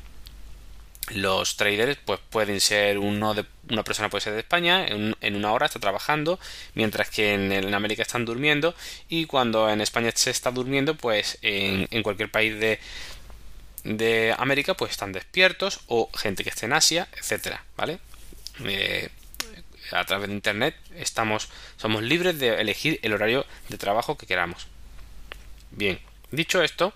los 1.14 1.56
traders 1.56 2.00
pues 2.04 2.20
pueden 2.30 2.60
ser 2.60 2.98
uno 2.98 3.34
de 3.34 3.46
una 3.70 3.84
persona 3.84 4.10
puede 4.10 4.24
ser 4.24 4.34
de 4.34 4.40
España 4.40 4.86
en, 4.88 5.36
una 5.36 5.52
hora 5.54 5.68
está 5.68 5.80
trabajando 5.80 6.40
mientras 6.74 7.10
que 7.10 7.34
en, 7.34 7.74
América 7.74 8.02
están 8.02 8.26
durmiendo 8.26 8.74
y 9.08 9.26
cuando 9.26 9.70
en 9.70 9.82
España 9.82 10.12
se 10.16 10.32
está 10.32 10.52
durmiendo 10.52 10.96
pues 10.96 11.38
en, 11.42 12.02
cualquier 12.02 12.32
país 12.32 12.60
de, 12.60 12.80
de 13.84 14.36
América 14.38 14.74
pues 14.74 14.92
están 14.92 15.12
despiertos 15.12 15.82
o 15.88 16.10
gente 16.16 16.44
que 16.44 16.50
esté 16.50 16.66
en 16.66 16.74
Asia 16.74 17.08
etcétera 17.16 17.64
vale 17.78 18.00
eh, 18.64 19.10
a 19.92 20.04
través 20.06 20.30
de 20.30 20.34
internet 20.34 20.76
estamos 20.96 21.50
somos 21.78 22.02
libres 22.02 22.40
de 22.40 22.60
elegir 22.60 23.00
el 23.04 23.14
horario 23.14 23.46
de 23.70 23.78
trabajo 23.78 24.18
que 24.18 24.26
queramos. 24.26 24.68
Bien 25.72 26.00
dicho 26.32 26.64
esto 26.64 26.94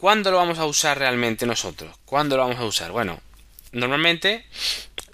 ¿Cuándo 0.00 0.30
lo 0.30 0.38
vamos 0.38 0.58
a 0.58 0.64
usar 0.64 0.98
realmente 0.98 1.44
nosotros? 1.44 1.94
¿Cuándo 2.06 2.38
lo 2.38 2.44
vamos 2.44 2.58
a 2.58 2.64
usar? 2.64 2.90
Bueno, 2.90 3.20
normalmente 3.72 4.46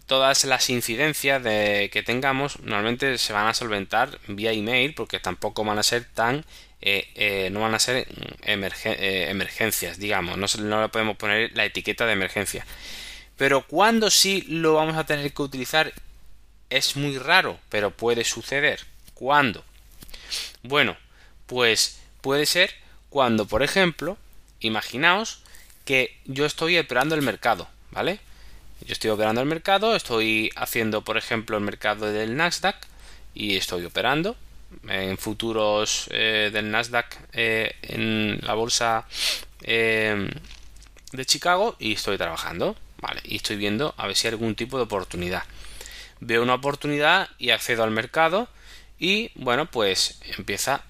todas 0.06 0.44
las 0.44 0.70
incidencias 0.70 1.42
de, 1.42 1.90
que 1.92 2.04
tengamos 2.04 2.60
normalmente 2.60 3.18
se 3.18 3.32
van 3.32 3.48
a 3.48 3.54
solventar 3.54 4.20
vía 4.28 4.52
email 4.52 4.94
porque 4.94 5.18
tampoco 5.18 5.64
van 5.64 5.80
a 5.80 5.82
ser 5.82 6.04
tan 6.04 6.44
eh, 6.80 7.08
eh, 7.16 7.48
no 7.50 7.62
van 7.62 7.74
a 7.74 7.80
ser 7.80 8.06
eh, 8.44 9.26
emergencias 9.28 9.98
digamos 9.98 10.38
no, 10.38 10.46
no 10.62 10.82
le 10.82 10.88
podemos 10.88 11.16
poner 11.16 11.50
la 11.56 11.64
etiqueta 11.64 12.06
de 12.06 12.12
emergencia 12.12 12.64
pero 13.36 13.66
cuando 13.66 14.08
sí 14.08 14.42
lo 14.42 14.74
vamos 14.74 14.96
a 14.96 15.04
tener 15.04 15.32
que 15.32 15.42
utilizar 15.42 15.92
es 16.70 16.94
muy 16.94 17.18
raro 17.18 17.58
pero 17.70 17.90
puede 17.90 18.22
suceder 18.22 18.86
¿cuándo? 19.14 19.64
bueno 20.62 20.96
pues 21.46 22.00
puede 22.20 22.46
ser 22.46 22.72
cuando 23.10 23.46
por 23.46 23.64
ejemplo 23.64 24.16
imaginaos 24.60 25.40
que 25.84 26.16
yo 26.24 26.46
estoy 26.46 26.78
operando 26.78 27.14
el 27.14 27.22
mercado, 27.22 27.68
¿vale? 27.90 28.20
Yo 28.84 28.92
estoy 28.92 29.10
operando 29.10 29.40
el 29.40 29.46
mercado, 29.46 29.96
estoy 29.96 30.50
haciendo, 30.56 31.02
por 31.02 31.16
ejemplo, 31.16 31.56
el 31.56 31.64
mercado 31.64 32.06
del 32.12 32.36
Nasdaq 32.36 32.76
y 33.34 33.56
estoy 33.56 33.84
operando 33.84 34.36
en 34.88 35.16
futuros 35.16 36.08
eh, 36.10 36.50
del 36.52 36.70
Nasdaq 36.70 37.16
eh, 37.32 37.76
en 37.82 38.38
la 38.42 38.54
bolsa 38.54 39.06
eh, 39.62 40.28
de 41.12 41.24
Chicago 41.24 41.76
y 41.78 41.94
estoy 41.94 42.18
trabajando, 42.18 42.76
¿vale? 43.00 43.20
Y 43.24 43.36
estoy 43.36 43.56
viendo 43.56 43.94
a 43.96 44.06
ver 44.06 44.16
si 44.16 44.26
hay 44.26 44.32
algún 44.32 44.54
tipo 44.54 44.76
de 44.76 44.84
oportunidad. 44.84 45.44
Veo 46.20 46.42
una 46.42 46.54
oportunidad 46.54 47.28
y 47.38 47.50
accedo 47.50 47.84
al 47.84 47.90
mercado 47.90 48.48
y 48.98 49.30
bueno, 49.34 49.66
pues 49.70 50.18
empieza 50.36 50.82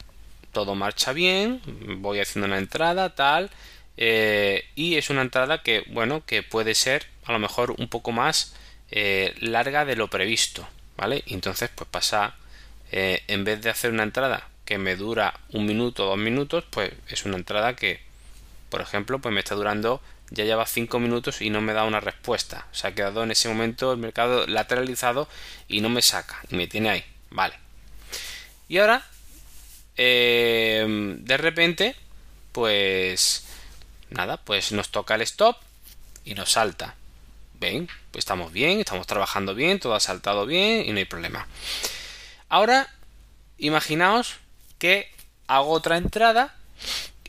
todo 0.56 0.74
marcha 0.74 1.12
bien, 1.12 1.60
voy 1.98 2.18
haciendo 2.18 2.46
una 2.46 2.56
entrada, 2.56 3.14
tal, 3.14 3.50
eh, 3.98 4.64
y 4.74 4.94
es 4.94 5.10
una 5.10 5.20
entrada 5.20 5.62
que, 5.62 5.84
bueno, 5.88 6.24
que 6.24 6.42
puede 6.42 6.74
ser 6.74 7.04
a 7.26 7.32
lo 7.32 7.38
mejor 7.38 7.74
un 7.76 7.88
poco 7.88 8.10
más 8.10 8.54
eh, 8.90 9.34
larga 9.38 9.84
de 9.84 9.96
lo 9.96 10.08
previsto, 10.08 10.66
¿vale? 10.96 11.22
entonces, 11.26 11.68
pues 11.74 11.90
pasa, 11.90 12.36
eh, 12.90 13.22
en 13.28 13.44
vez 13.44 13.60
de 13.60 13.68
hacer 13.68 13.90
una 13.90 14.04
entrada 14.04 14.48
que 14.64 14.78
me 14.78 14.96
dura 14.96 15.38
un 15.50 15.66
minuto 15.66 16.06
dos 16.06 16.16
minutos, 16.16 16.64
pues 16.70 16.90
es 17.06 17.26
una 17.26 17.36
entrada 17.36 17.76
que, 17.76 18.00
por 18.70 18.80
ejemplo, 18.80 19.18
pues 19.18 19.34
me 19.34 19.40
está 19.40 19.56
durando 19.56 20.00
ya 20.30 20.44
lleva 20.44 20.64
cinco 20.64 20.98
minutos 21.00 21.42
y 21.42 21.50
no 21.50 21.60
me 21.60 21.74
da 21.74 21.84
una 21.84 22.00
respuesta. 22.00 22.66
Se 22.72 22.88
ha 22.88 22.94
quedado 22.94 23.22
en 23.22 23.30
ese 23.30 23.48
momento 23.48 23.92
el 23.92 23.98
mercado 23.98 24.46
lateralizado 24.46 25.28
y 25.68 25.82
no 25.82 25.90
me 25.90 26.00
saca 26.00 26.40
y 26.50 26.56
me 26.56 26.66
tiene 26.66 26.88
ahí. 26.88 27.04
Vale. 27.30 27.54
Y 28.68 28.78
ahora 28.78 29.06
Em, 29.96 31.24
de 31.24 31.36
repente, 31.36 31.96
pues 32.52 33.44
nada, 34.10 34.36
pues 34.38 34.72
nos 34.72 34.90
toca 34.90 35.14
el 35.14 35.22
stop 35.22 35.56
y 36.24 36.34
nos 36.34 36.52
salta. 36.52 36.94
Ven, 37.54 37.88
pues 38.10 38.22
estamos 38.22 38.52
bien, 38.52 38.80
estamos 38.80 39.06
trabajando 39.06 39.54
bien, 39.54 39.80
todo 39.80 39.94
ha 39.94 40.00
saltado 40.00 40.46
bien 40.46 40.86
y 40.86 40.92
no 40.92 40.98
hay 40.98 41.04
problema. 41.06 41.46
Ahora, 42.48 42.92
imaginaos 43.58 44.36
que 44.78 45.10
hago 45.46 45.70
otra 45.70 45.96
entrada 45.96 46.54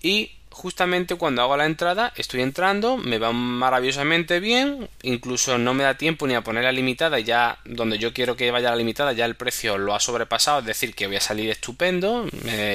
y 0.01 0.36
justamente 0.57 1.15
cuando 1.15 1.43
hago 1.43 1.55
la 1.55 1.67
entrada 1.67 2.11
estoy 2.15 2.41
entrando, 2.41 2.97
me 2.97 3.19
va 3.19 3.31
maravillosamente 3.31 4.39
bien, 4.39 4.89
incluso 5.03 5.59
no 5.59 5.75
me 5.75 5.83
da 5.83 5.97
tiempo 5.97 6.25
ni 6.25 6.33
a 6.33 6.41
poner 6.41 6.63
la 6.63 6.71
limitada, 6.71 7.19
ya 7.19 7.59
donde 7.63 7.99
yo 7.99 8.11
quiero 8.11 8.35
que 8.35 8.49
vaya 8.49 8.71
la 8.71 8.75
limitada 8.75 9.13
ya 9.13 9.25
el 9.25 9.35
precio 9.35 9.77
lo 9.77 9.93
ha 9.93 9.99
sobrepasado, 9.99 10.59
es 10.59 10.65
decir, 10.65 10.95
que 10.95 11.05
voy 11.05 11.17
a 11.17 11.21
salir 11.21 11.51
estupendo, 11.51 12.25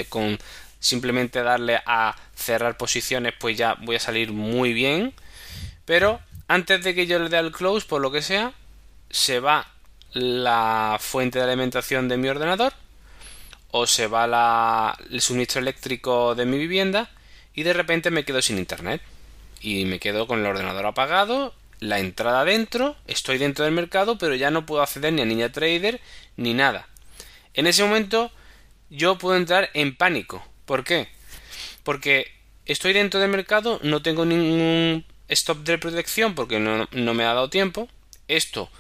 con 0.09 0.39
simplemente 0.79 1.43
darle 1.43 1.81
a 1.85 2.17
cerrar 2.35 2.77
posiciones 2.77 3.35
pues 3.39 3.57
ya 3.57 3.75
voy 3.81 3.97
a 3.97 4.01
salir 4.01 4.33
muy 4.33 4.73
bien, 4.73 5.13
pero 5.85 6.21
antes 6.47 6.85
de 6.85 6.95
que 6.95 7.07
yo 7.07 7.19
le 7.19 7.29
dé 7.29 7.37
al 7.37 7.51
close, 7.51 7.87
por 7.87 8.01
lo 8.01 8.13
que 8.13 8.23
sea, 8.23 8.53
se 9.11 9.41
va 9.41 9.67
la 10.13 10.99
fuente 11.01 11.41
de 11.41 11.47
alimentación 11.47 12.09
de 12.09 12.17
mi 12.17 12.29
ordenador 12.29 12.73
o 13.73 13.87
se 13.89 14.07
va 14.07 14.27
la, 14.29 14.97
el 15.11 15.21
suministro 15.21 15.61
eléctrico 15.61 16.37
de 16.37 16.47
mi 16.47 16.59
vivienda 16.59 17.11
y 17.55 17.63
de 17.63 17.73
repente 17.73 18.11
me 18.11 18.25
quedo 18.25 18.43
sin 18.43 18.59
internet 18.59 19.03
y 19.61 19.85
me 19.85 20.01
quedo 20.01 20.27
con 20.27 20.41
el 20.41 20.47
ordenador 20.47 20.87
apagado, 20.87 21.55
la 21.81 21.99
entrada 21.99 22.45
dentro, 22.45 22.97
estoy 23.07 23.39
dentro 23.39 23.65
del 23.65 23.75
mercado, 23.75 24.19
pero 24.19 24.35
ya 24.35 24.51
no 24.51 24.67
puedo 24.67 24.83
acceder 24.83 25.13
ni 25.13 25.23
a 25.23 25.25
Ninja 25.25 25.51
Trader 25.51 26.01
ni 26.37 26.55
nada. 26.55 26.89
En 27.55 27.67
ese 27.67 27.83
momento 27.83 28.31
yo 28.91 29.19
puedo 29.19 29.37
entrar 29.37 29.71
en 29.75 29.97
pánico. 29.97 30.47
¿Por 30.65 30.85
qué? 30.85 31.09
Porque 31.83 32.31
estoy 32.67 32.93
dentro 32.93 33.21
del 33.21 33.31
mercado, 33.31 33.81
no 33.83 34.03
tengo 34.03 34.25
ningún 34.25 35.05
stop 35.29 35.59
de 35.65 35.79
protección 35.79 36.35
porque 36.35 36.61
no, 36.61 36.89
no 36.93 37.15
me 37.15 37.25
ha 37.25 37.35
dado 37.35 37.51
tiempo. 37.51 37.89
Esto, 38.29 38.71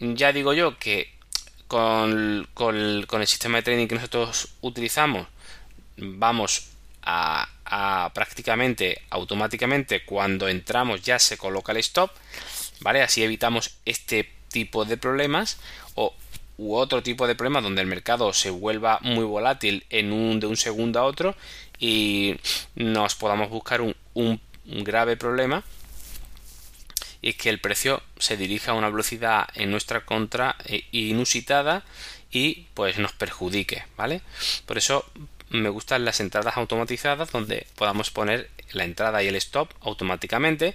ya 0.00 0.32
digo 0.32 0.52
yo 0.52 0.78
que 0.78 1.12
con, 1.68 2.48
con, 2.54 3.04
con 3.06 3.20
el 3.20 3.26
sistema 3.26 3.58
de 3.58 3.62
trading 3.62 3.86
que 3.86 3.94
nosotros 3.94 4.48
utilizamos, 4.60 5.26
vamos 5.96 6.71
prácticamente 8.14 9.02
automáticamente 9.10 10.04
cuando 10.04 10.48
entramos 10.48 11.02
ya 11.02 11.18
se 11.18 11.36
coloca 11.36 11.72
el 11.72 11.78
stop, 11.78 12.10
¿vale? 12.80 13.02
Así 13.02 13.22
evitamos 13.22 13.76
este 13.84 14.30
tipo 14.48 14.84
de 14.84 14.96
problemas 14.96 15.58
o 15.94 16.14
u 16.58 16.74
otro 16.76 17.02
tipo 17.02 17.26
de 17.26 17.34
problema 17.34 17.60
donde 17.60 17.80
el 17.80 17.88
mercado 17.88 18.32
se 18.32 18.50
vuelva 18.50 18.98
muy 19.02 19.24
volátil 19.24 19.84
en 19.90 20.12
un, 20.12 20.38
de 20.38 20.46
un 20.46 20.56
segundo 20.56 21.00
a 21.00 21.04
otro 21.04 21.34
y 21.78 22.36
nos 22.74 23.14
podamos 23.14 23.48
buscar 23.48 23.80
un, 23.80 23.96
un 24.14 24.40
grave 24.84 25.16
problema 25.16 25.64
y 27.22 27.34
que 27.34 27.48
el 27.48 27.60
precio 27.60 28.02
se 28.18 28.36
dirija 28.36 28.72
a 28.72 28.74
una 28.74 28.90
velocidad 28.90 29.48
en 29.54 29.70
nuestra 29.70 30.04
contra 30.04 30.56
eh, 30.64 30.84
inusitada 30.90 31.84
y 32.32 32.66
pues 32.74 32.98
nos 32.98 33.12
perjudique, 33.12 33.84
¿vale? 33.96 34.22
Por 34.66 34.78
eso 34.78 35.04
me 35.52 35.68
gustan 35.68 36.04
las 36.04 36.20
entradas 36.20 36.56
automatizadas 36.56 37.30
donde 37.30 37.66
podamos 37.76 38.10
poner 38.10 38.50
la 38.72 38.84
entrada 38.84 39.22
y 39.22 39.28
el 39.28 39.36
stop 39.36 39.70
automáticamente. 39.80 40.74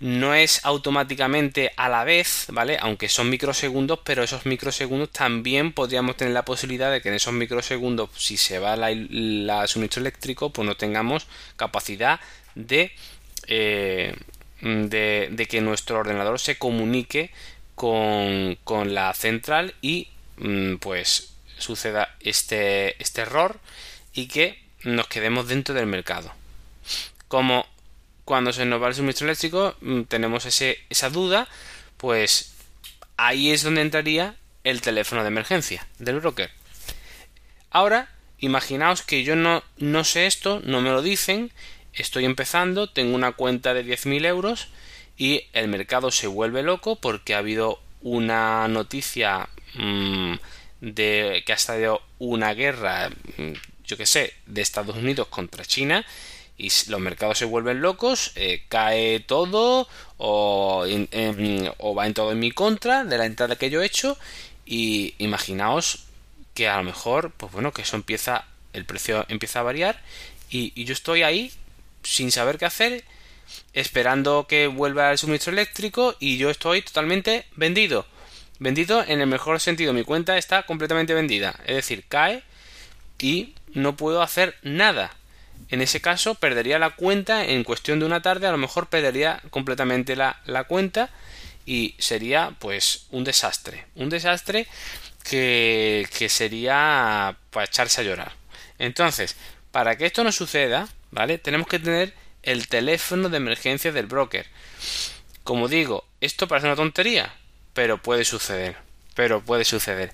No 0.00 0.34
es 0.34 0.64
automáticamente 0.64 1.72
a 1.76 1.90
la 1.90 2.04
vez, 2.04 2.46
¿vale? 2.48 2.78
Aunque 2.80 3.10
son 3.10 3.28
microsegundos, 3.28 3.98
pero 4.02 4.22
esos 4.22 4.46
microsegundos 4.46 5.10
también 5.10 5.72
podríamos 5.72 6.16
tener 6.16 6.32
la 6.32 6.46
posibilidad 6.46 6.90
de 6.90 7.02
que 7.02 7.10
en 7.10 7.16
esos 7.16 7.34
microsegundos, 7.34 8.08
si 8.16 8.38
se 8.38 8.58
va 8.58 8.76
la, 8.76 9.66
suministro 9.66 10.00
eléctrico, 10.00 10.50
pues 10.50 10.66
no 10.66 10.74
tengamos 10.74 11.26
capacidad 11.56 12.18
de 12.54 12.92
eh, 13.46 14.14
Mm, 14.62 14.86
de, 14.88 15.46
que 15.48 15.60
nuestro 15.60 15.98
ordenador 15.98 16.38
se 16.38 16.58
comunique 16.58 17.30
con, 17.74 18.58
la 18.94 19.12
central 19.14 19.74
y 19.80 20.08
mm, 20.36 20.76
pues 20.76 21.32
suceda 21.60 22.16
este, 22.20 23.00
este 23.02 23.22
error 23.22 23.58
y 24.12 24.26
que 24.26 24.62
nos 24.82 25.06
quedemos 25.08 25.48
dentro 25.48 25.74
del 25.74 25.86
mercado. 25.86 26.32
Como 27.28 27.66
cuando 28.24 28.52
se 28.52 28.64
nos 28.64 28.82
va 28.82 28.88
el 28.88 28.94
suministro 28.94 29.26
eléctrico 29.26 29.76
mm, 29.80 30.02
tenemos 30.02 30.46
ese, 30.46 30.78
esa 30.88 31.10
duda, 31.10 31.48
pues 31.96 32.54
ahí 33.16 33.50
es 33.50 33.62
donde 33.62 33.82
entraría 33.82 34.36
el 34.64 34.80
teléfono 34.80 35.22
de 35.22 35.28
emergencia 35.28 35.86
del 35.98 36.20
broker. 36.20 36.50
Ahora, 37.70 38.10
imaginaos 38.38 39.02
que 39.02 39.22
yo 39.22 39.36
no, 39.36 39.62
no 39.78 40.04
sé 40.04 40.26
esto, 40.26 40.60
no 40.64 40.80
me 40.80 40.90
lo 40.90 41.02
dicen 41.02 41.52
estoy 41.92 42.24
empezando, 42.24 42.88
tengo 42.88 43.14
una 43.14 43.32
cuenta 43.32 43.74
de 43.74 43.84
10.000 43.84 44.26
euros 44.26 44.68
y 45.16 45.44
el 45.52 45.68
mercado 45.68 46.10
se 46.10 46.26
vuelve 46.26 46.62
loco 46.62 46.96
porque 46.96 47.34
ha 47.34 47.38
habido 47.38 47.80
una 48.00 48.68
noticia 48.68 49.48
mm, 49.74 50.34
de 50.80 51.42
que 51.44 51.52
ha 51.52 51.56
estado 51.56 52.02
una 52.18 52.54
guerra, 52.54 53.10
mm, 53.36 53.52
yo 53.84 53.96
que 53.96 54.06
sé, 54.06 54.34
de 54.46 54.62
Estados 54.62 54.96
Unidos 54.96 55.28
contra 55.28 55.64
China 55.64 56.04
y 56.56 56.70
los 56.88 57.00
mercados 57.00 57.38
se 57.38 57.44
vuelven 57.44 57.80
locos, 57.80 58.32
eh, 58.36 58.62
cae 58.68 59.20
todo 59.20 59.88
o, 60.18 60.84
o 61.78 61.94
va 61.94 62.06
en 62.06 62.14
todo 62.14 62.32
en 62.32 62.38
mi 62.38 62.50
contra 62.50 63.04
de 63.04 63.18
la 63.18 63.26
entrada 63.26 63.56
que 63.56 63.70
yo 63.70 63.82
he 63.82 63.86
hecho 63.86 64.18
y 64.66 65.14
imaginaos 65.18 66.04
que 66.54 66.68
a 66.68 66.76
lo 66.76 66.84
mejor, 66.84 67.32
pues 67.36 67.52
bueno, 67.52 67.72
que 67.72 67.82
eso 67.82 67.96
empieza, 67.96 68.44
el 68.72 68.84
precio 68.84 69.24
empieza 69.28 69.60
a 69.60 69.64
variar 69.64 70.00
y 70.50 70.84
yo 70.84 70.92
estoy 70.92 71.22
ahí 71.22 71.52
sin 72.02 72.32
saber 72.32 72.58
qué 72.58 72.66
hacer, 72.66 73.04
esperando 73.72 74.46
que 74.48 74.66
vuelva 74.66 75.12
el 75.12 75.18
suministro 75.18 75.52
eléctrico 75.52 76.14
y 76.18 76.38
yo 76.38 76.50
estoy 76.50 76.82
totalmente 76.82 77.46
vendido. 77.56 78.06
Vendido 78.60 79.02
en 79.02 79.22
el 79.22 79.26
mejor 79.26 79.58
sentido, 79.58 79.94
mi 79.94 80.04
cuenta 80.04 80.36
está 80.36 80.64
completamente 80.64 81.14
vendida, 81.14 81.58
es 81.64 81.76
decir, 81.76 82.04
cae 82.06 82.42
y 83.18 83.54
no 83.72 83.96
puedo 83.96 84.20
hacer 84.20 84.54
nada. 84.62 85.16
En 85.70 85.80
ese 85.80 86.02
caso 86.02 86.34
perdería 86.34 86.78
la 86.78 86.90
cuenta 86.90 87.42
en 87.44 87.64
cuestión 87.64 88.00
de 88.00 88.04
una 88.04 88.20
tarde, 88.20 88.46
a 88.46 88.50
lo 88.50 88.58
mejor 88.58 88.88
perdería 88.88 89.40
completamente 89.48 90.14
la, 90.14 90.42
la 90.44 90.64
cuenta 90.64 91.08
y 91.64 91.94
sería 91.98 92.54
pues 92.58 93.06
un 93.10 93.24
desastre. 93.24 93.86
Un 93.94 94.10
desastre 94.10 94.66
que, 95.22 96.06
que 96.18 96.28
sería 96.28 97.36
para 97.50 97.64
echarse 97.64 98.02
a 98.02 98.04
llorar. 98.04 98.32
Entonces, 98.78 99.36
para 99.70 99.96
que 99.96 100.04
esto 100.04 100.22
no 100.22 100.32
suceda, 100.32 100.86
¿vale? 101.10 101.38
Tenemos 101.38 101.66
que 101.66 101.78
tener 101.78 102.12
el 102.42 102.68
teléfono 102.68 103.30
de 103.30 103.38
emergencia 103.38 103.90
del 103.90 104.06
broker. 104.06 104.46
Como 105.44 105.68
digo, 105.68 106.04
esto 106.20 106.46
parece 106.46 106.66
una 106.66 106.76
tontería, 106.76 107.32
pero 107.74 108.00
puede 108.02 108.24
suceder. 108.24 108.76
Pero 109.14 109.42
puede 109.42 109.64
suceder. 109.64 110.12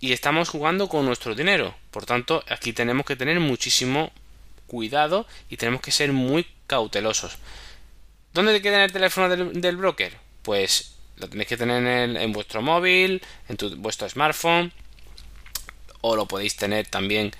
Y 0.00 0.12
estamos 0.12 0.48
jugando 0.48 0.88
con 0.88 1.06
nuestro 1.06 1.34
dinero. 1.34 1.74
Por 1.90 2.06
tanto, 2.06 2.44
aquí 2.48 2.72
tenemos 2.72 3.06
que 3.06 3.16
tener 3.16 3.40
muchísimo 3.40 4.12
cuidado 4.66 5.26
y 5.48 5.56
tenemos 5.56 5.80
que 5.80 5.92
ser 5.92 6.12
muy 6.12 6.46
cautelosos. 6.66 7.38
¿Dónde 8.32 8.52
hay 8.52 8.60
que 8.60 8.70
tener 8.70 8.86
el 8.86 8.92
teléfono 8.92 9.28
del, 9.28 9.76
broker? 9.76 10.16
Pues 10.42 10.96
lo 11.16 11.28
tenéis 11.28 11.48
que 11.48 11.56
tener 11.56 12.16
en, 12.16 12.32
vuestro 12.32 12.60
móvil, 12.62 13.22
en 13.48 13.56
vuestro 13.80 14.08
smartphone, 14.08 14.72
o 16.00 16.16
lo 16.16 16.26
podéis 16.26 16.56
tener 16.56 16.86
también 16.88 17.30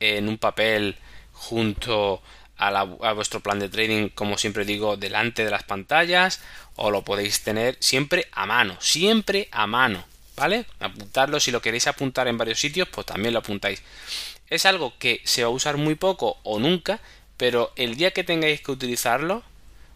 en 0.00 0.28
un 0.28 0.38
papel 0.38 0.96
junto 1.32 2.22
a, 2.58 3.12
vuestro 3.12 3.40
plan 3.40 3.60
de 3.60 3.68
trading, 3.68 4.08
como 4.08 4.36
siempre 4.36 4.64
digo, 4.64 4.96
delante 4.96 5.44
de 5.44 5.50
las 5.50 5.62
pantallas 5.62 6.40
o 6.74 6.90
lo 6.90 7.02
podéis 7.02 7.42
tener 7.42 7.76
siempre 7.80 8.28
a 8.32 8.46
mano, 8.46 8.76
siempre 8.80 9.48
a 9.52 9.66
mano, 9.66 10.04
¿vale? 10.36 10.66
Apuntarlo, 10.80 11.40
si 11.40 11.50
lo 11.50 11.62
queréis 11.62 11.86
apuntar 11.86 12.28
en 12.28 12.36
varios 12.36 12.60
sitios, 12.60 12.88
pues 12.88 13.06
también 13.06 13.32
lo 13.32 13.40
apuntáis. 13.40 13.82
Es 14.50 14.66
algo 14.66 14.94
que 14.98 15.20
se 15.24 15.42
va 15.42 15.48
a 15.48 15.52
usar 15.52 15.76
muy 15.76 15.94
poco 15.94 16.38
o 16.42 16.58
nunca, 16.58 17.00
pero 17.36 17.72
el 17.76 17.96
día 17.96 18.10
que 18.10 18.24
tengáis 18.24 18.60
que 18.60 18.72
utilizarlo, 18.72 19.42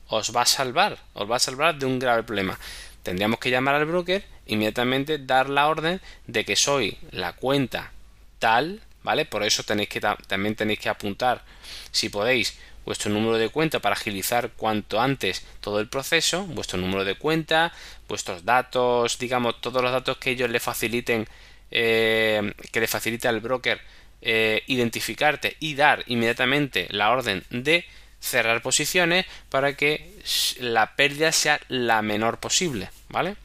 os 0.08 0.34
va 0.34 0.42
a 0.42 0.46
salvar, 0.46 0.98
os 1.14 1.30
va 1.30 1.36
a 1.36 1.40
salvar 1.40 1.78
de 1.78 1.86
un 1.86 1.98
grave 1.98 2.22
problema. 2.22 2.58
Tendríamos 3.02 3.40
que 3.40 3.50
llamar 3.50 3.74
al 3.74 3.86
broker, 3.86 4.24
inmediatamente 4.46 5.18
dar 5.18 5.48
la 5.48 5.68
orden 5.68 6.00
de 6.26 6.44
que 6.44 6.54
soy 6.54 6.98
la 7.10 7.32
cuenta 7.32 7.92
tal 8.38 8.82
¿vale? 9.02 9.24
Por 9.24 9.42
eso 9.42 9.62
tenéis 9.62 9.88
que 9.88 10.00
también 10.00 10.54
tenéis 10.54 10.78
que 10.80 10.88
apuntar, 10.88 11.44
si 11.90 12.08
podéis, 12.08 12.58
vuestro 12.84 13.10
número 13.10 13.38
de 13.38 13.48
cuenta 13.48 13.80
para 13.80 13.94
agilizar 13.94 14.50
cuanto 14.56 15.00
antes 15.00 15.44
todo 15.60 15.80
el 15.80 15.88
proceso, 15.88 16.44
vuestro 16.46 16.78
número 16.78 17.04
de 17.04 17.14
cuenta, 17.14 17.72
vuestros 18.08 18.44
datos, 18.44 19.18
digamos, 19.18 19.60
todos 19.60 19.82
los 19.82 19.92
datos 19.92 20.18
que 20.18 20.30
ellos 20.30 20.50
le 20.50 20.60
faciliten, 20.60 21.28
eh, 21.70 22.52
que 22.70 22.80
le 22.80 22.86
facilite 22.86 23.28
al 23.28 23.40
broker 23.40 23.80
eh, 24.20 24.62
identificarte 24.66 25.56
y 25.60 25.74
dar 25.74 26.04
inmediatamente 26.06 26.86
la 26.90 27.10
orden 27.10 27.44
de 27.50 27.84
cerrar 28.20 28.62
posiciones 28.62 29.26
para 29.48 29.76
que 29.76 30.16
la 30.60 30.94
pérdida 30.94 31.32
sea 31.32 31.60
la 31.68 32.02
menor 32.02 32.38
posible, 32.38 32.90
¿vale? 33.08 33.36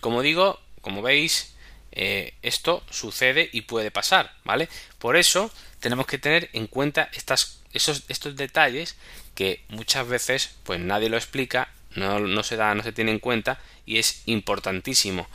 Como 0.00 0.20
digo, 0.20 0.60
como 0.80 1.00
veis, 1.00 1.53
eh, 1.96 2.34
esto 2.42 2.82
sucede 2.90 3.48
y 3.52 3.62
puede 3.62 3.92
pasar, 3.92 4.34
¿vale? 4.44 4.68
Por 4.98 5.16
eso 5.16 5.50
tenemos 5.78 6.06
que 6.06 6.18
tener 6.18 6.50
en 6.52 6.66
cuenta 6.66 7.08
estos 7.12 8.36
detalles 8.36 8.96
que 9.34 9.64
muchas 9.68 10.06
veces 10.08 10.56
pues 10.64 10.80
nadie 10.80 11.08
lo 11.08 11.16
explica, 11.16 11.68
no, 11.94 12.18
no 12.18 12.42
se 12.42 12.56
da, 12.56 12.74
no 12.74 12.82
se 12.82 12.92
tiene 12.92 13.12
en 13.12 13.20
cuenta 13.20 13.60
y 13.86 13.98
es 13.98 14.22
importantísimo. 14.26 15.28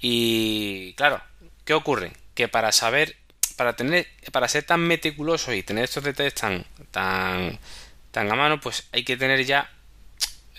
Y 0.00 0.92
claro, 0.94 1.20
¿qué 1.64 1.74
ocurre? 1.74 2.12
Que 2.34 2.46
para 2.46 2.70
saber, 2.70 3.16
para 3.56 3.74
tener, 3.74 4.06
para 4.30 4.48
ser 4.48 4.62
tan 4.62 4.80
meticuloso 4.80 5.52
y 5.52 5.64
tener 5.64 5.84
estos 5.84 6.04
detalles 6.04 6.34
tan, 6.34 6.64
tan, 6.92 7.58
tan 8.12 8.30
a 8.30 8.36
mano, 8.36 8.60
pues 8.60 8.86
hay 8.92 9.02
que 9.02 9.16
tener 9.16 9.44
ya 9.44 9.68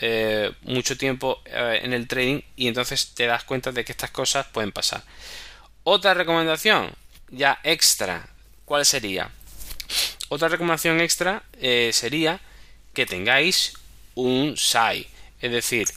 eh, 0.01 0.51
mucho 0.63 0.97
tiempo 0.97 1.41
eh, 1.45 1.81
en 1.83 1.93
el 1.93 2.07
trading 2.07 2.41
y 2.55 2.67
entonces 2.67 3.13
te 3.13 3.25
das 3.25 3.43
cuenta 3.43 3.71
de 3.71 3.83
que 3.83 3.91
estas 3.91 4.11
cosas 4.11 4.47
pueden 4.47 4.71
pasar. 4.71 5.03
Otra 5.83 6.13
recomendación, 6.13 6.91
ya 7.29 7.59
extra, 7.63 8.29
¿cuál 8.65 8.85
sería? 8.85 9.31
Otra 10.29 10.47
recomendación 10.47 11.01
extra 11.01 11.43
eh, 11.59 11.91
sería 11.93 12.39
que 12.93 13.05
tengáis 13.05 13.73
un 14.15 14.55
SAI, 14.57 15.07
es 15.41 15.51
decir, 15.51 15.87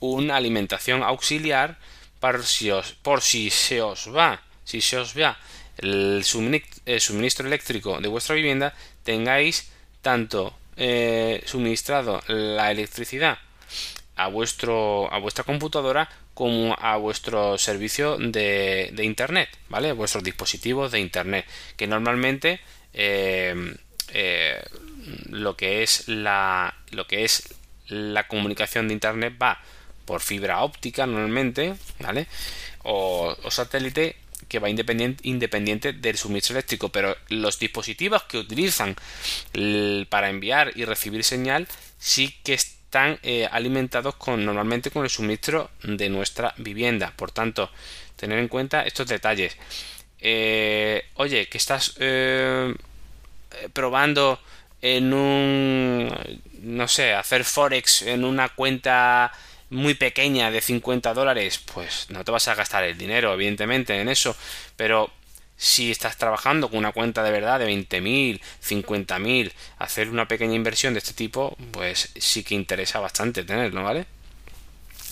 una 0.00 0.36
alimentación 0.36 1.02
auxiliar 1.02 1.78
por 2.20 2.44
si, 2.44 2.70
por 3.02 3.20
si 3.20 3.50
se 3.50 3.82
os 3.82 4.14
va, 4.14 4.42
si 4.64 4.80
se 4.80 4.96
os 4.96 5.18
va 5.18 5.38
el 5.78 6.22
suministro 6.24 7.46
eléctrico 7.46 8.00
de 8.00 8.08
vuestra 8.08 8.34
vivienda, 8.34 8.74
tengáis 9.04 9.70
tanto 10.00 10.54
eh, 10.84 11.44
suministrado 11.46 12.20
la 12.26 12.72
electricidad 12.72 13.38
a, 14.16 14.26
vuestro, 14.26 15.12
a 15.14 15.18
vuestra 15.20 15.44
computadora 15.44 16.08
como 16.34 16.74
a 16.76 16.96
vuestro 16.96 17.56
servicio 17.56 18.16
de, 18.18 18.90
de 18.92 19.04
internet, 19.04 19.48
¿vale? 19.68 19.92
Vuestros 19.92 20.24
dispositivos 20.24 20.90
de 20.90 20.98
internet, 20.98 21.46
que 21.76 21.86
normalmente 21.86 22.58
eh, 22.94 23.76
eh, 24.12 24.60
lo 25.30 25.56
que 25.56 25.84
es 25.84 26.08
la 26.08 26.74
lo 26.90 27.06
que 27.06 27.24
es 27.24 27.54
la 27.86 28.26
comunicación 28.26 28.88
de 28.88 28.94
internet 28.94 29.34
va 29.40 29.60
por 30.04 30.20
fibra 30.20 30.62
óptica 30.64 31.06
normalmente, 31.06 31.76
¿vale? 32.00 32.26
O 32.82 33.36
satélite 33.50 34.16
que 34.52 34.58
va 34.58 34.68
independiente, 34.68 35.26
independiente 35.26 35.94
del 35.94 36.18
suministro 36.18 36.54
eléctrico, 36.54 36.90
pero 36.90 37.16
los 37.30 37.58
dispositivos 37.58 38.24
que 38.24 38.36
utilizan 38.36 38.94
para 40.10 40.28
enviar 40.28 40.72
y 40.76 40.84
recibir 40.84 41.24
señal 41.24 41.66
sí 41.98 42.36
que 42.44 42.52
están 42.52 43.18
eh, 43.22 43.48
alimentados 43.50 44.14
con 44.16 44.44
normalmente 44.44 44.90
con 44.90 45.04
el 45.04 45.08
suministro 45.08 45.70
de 45.82 46.10
nuestra 46.10 46.52
vivienda. 46.58 47.14
Por 47.16 47.32
tanto, 47.32 47.70
tener 48.16 48.38
en 48.38 48.48
cuenta 48.48 48.82
estos 48.82 49.06
detalles. 49.06 49.56
Eh, 50.20 51.02
oye, 51.14 51.48
que 51.48 51.56
estás 51.56 51.94
eh, 51.98 52.74
probando 53.72 54.38
en 54.82 55.14
un, 55.14 56.14
no 56.60 56.88
sé, 56.88 57.14
hacer 57.14 57.44
forex 57.44 58.02
en 58.02 58.26
una 58.26 58.50
cuenta 58.50 59.32
muy 59.72 59.94
pequeña 59.94 60.50
de 60.50 60.60
50 60.60 61.14
dólares, 61.14 61.60
pues 61.74 62.06
no 62.10 62.24
te 62.24 62.30
vas 62.30 62.46
a 62.48 62.54
gastar 62.54 62.84
el 62.84 62.96
dinero, 62.96 63.32
evidentemente, 63.32 64.00
en 64.00 64.08
eso, 64.08 64.36
pero 64.76 65.10
si 65.56 65.90
estás 65.90 66.16
trabajando 66.16 66.68
con 66.68 66.78
una 66.78 66.92
cuenta 66.92 67.22
de 67.22 67.30
verdad 67.30 67.58
de 67.58 67.68
20.000, 67.68 68.40
50.000, 68.62 69.52
hacer 69.78 70.10
una 70.10 70.28
pequeña 70.28 70.54
inversión 70.54 70.92
de 70.94 70.98
este 70.98 71.14
tipo, 71.14 71.56
pues 71.70 72.10
sí 72.16 72.42
que 72.42 72.54
interesa 72.54 72.98
bastante 73.00 73.44
tenerlo, 73.44 73.82
¿vale? 73.82 74.06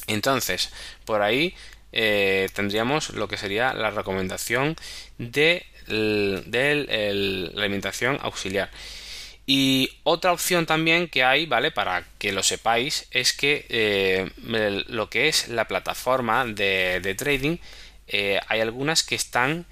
Entonces, 0.09 0.71
por 1.05 1.23
ahí 1.23 1.55
eh, 1.93 2.49
tendríamos 2.53 3.11
lo 3.11 3.29
que 3.29 3.37
sería 3.37 3.73
la 3.75 3.91
recomendación 3.91 4.77
de, 5.19 5.67
la 5.87 7.63
alimentación 7.63 8.19
auxiliar. 8.23 8.71
Y 9.53 9.91
otra 10.05 10.33
opción 10.33 10.65
también 10.65 11.09
que 11.09 11.25
hay, 11.25 11.45
¿vale? 11.45 11.73
Para 11.73 12.05
que 12.21 12.31
lo 12.31 12.45
sepáis, 12.45 13.09
es 13.11 13.33
que 13.33 13.67
eh, 13.69 14.31
lo 14.87 15.11
que 15.11 15.27
es 15.27 15.49
la 15.49 15.67
plataforma 15.67 16.47
de, 16.47 17.17
trading, 17.19 17.57
eh, 18.07 18.39
hay 18.47 18.61
algunas 18.61 19.03
que 19.03 19.17
están 19.17 19.67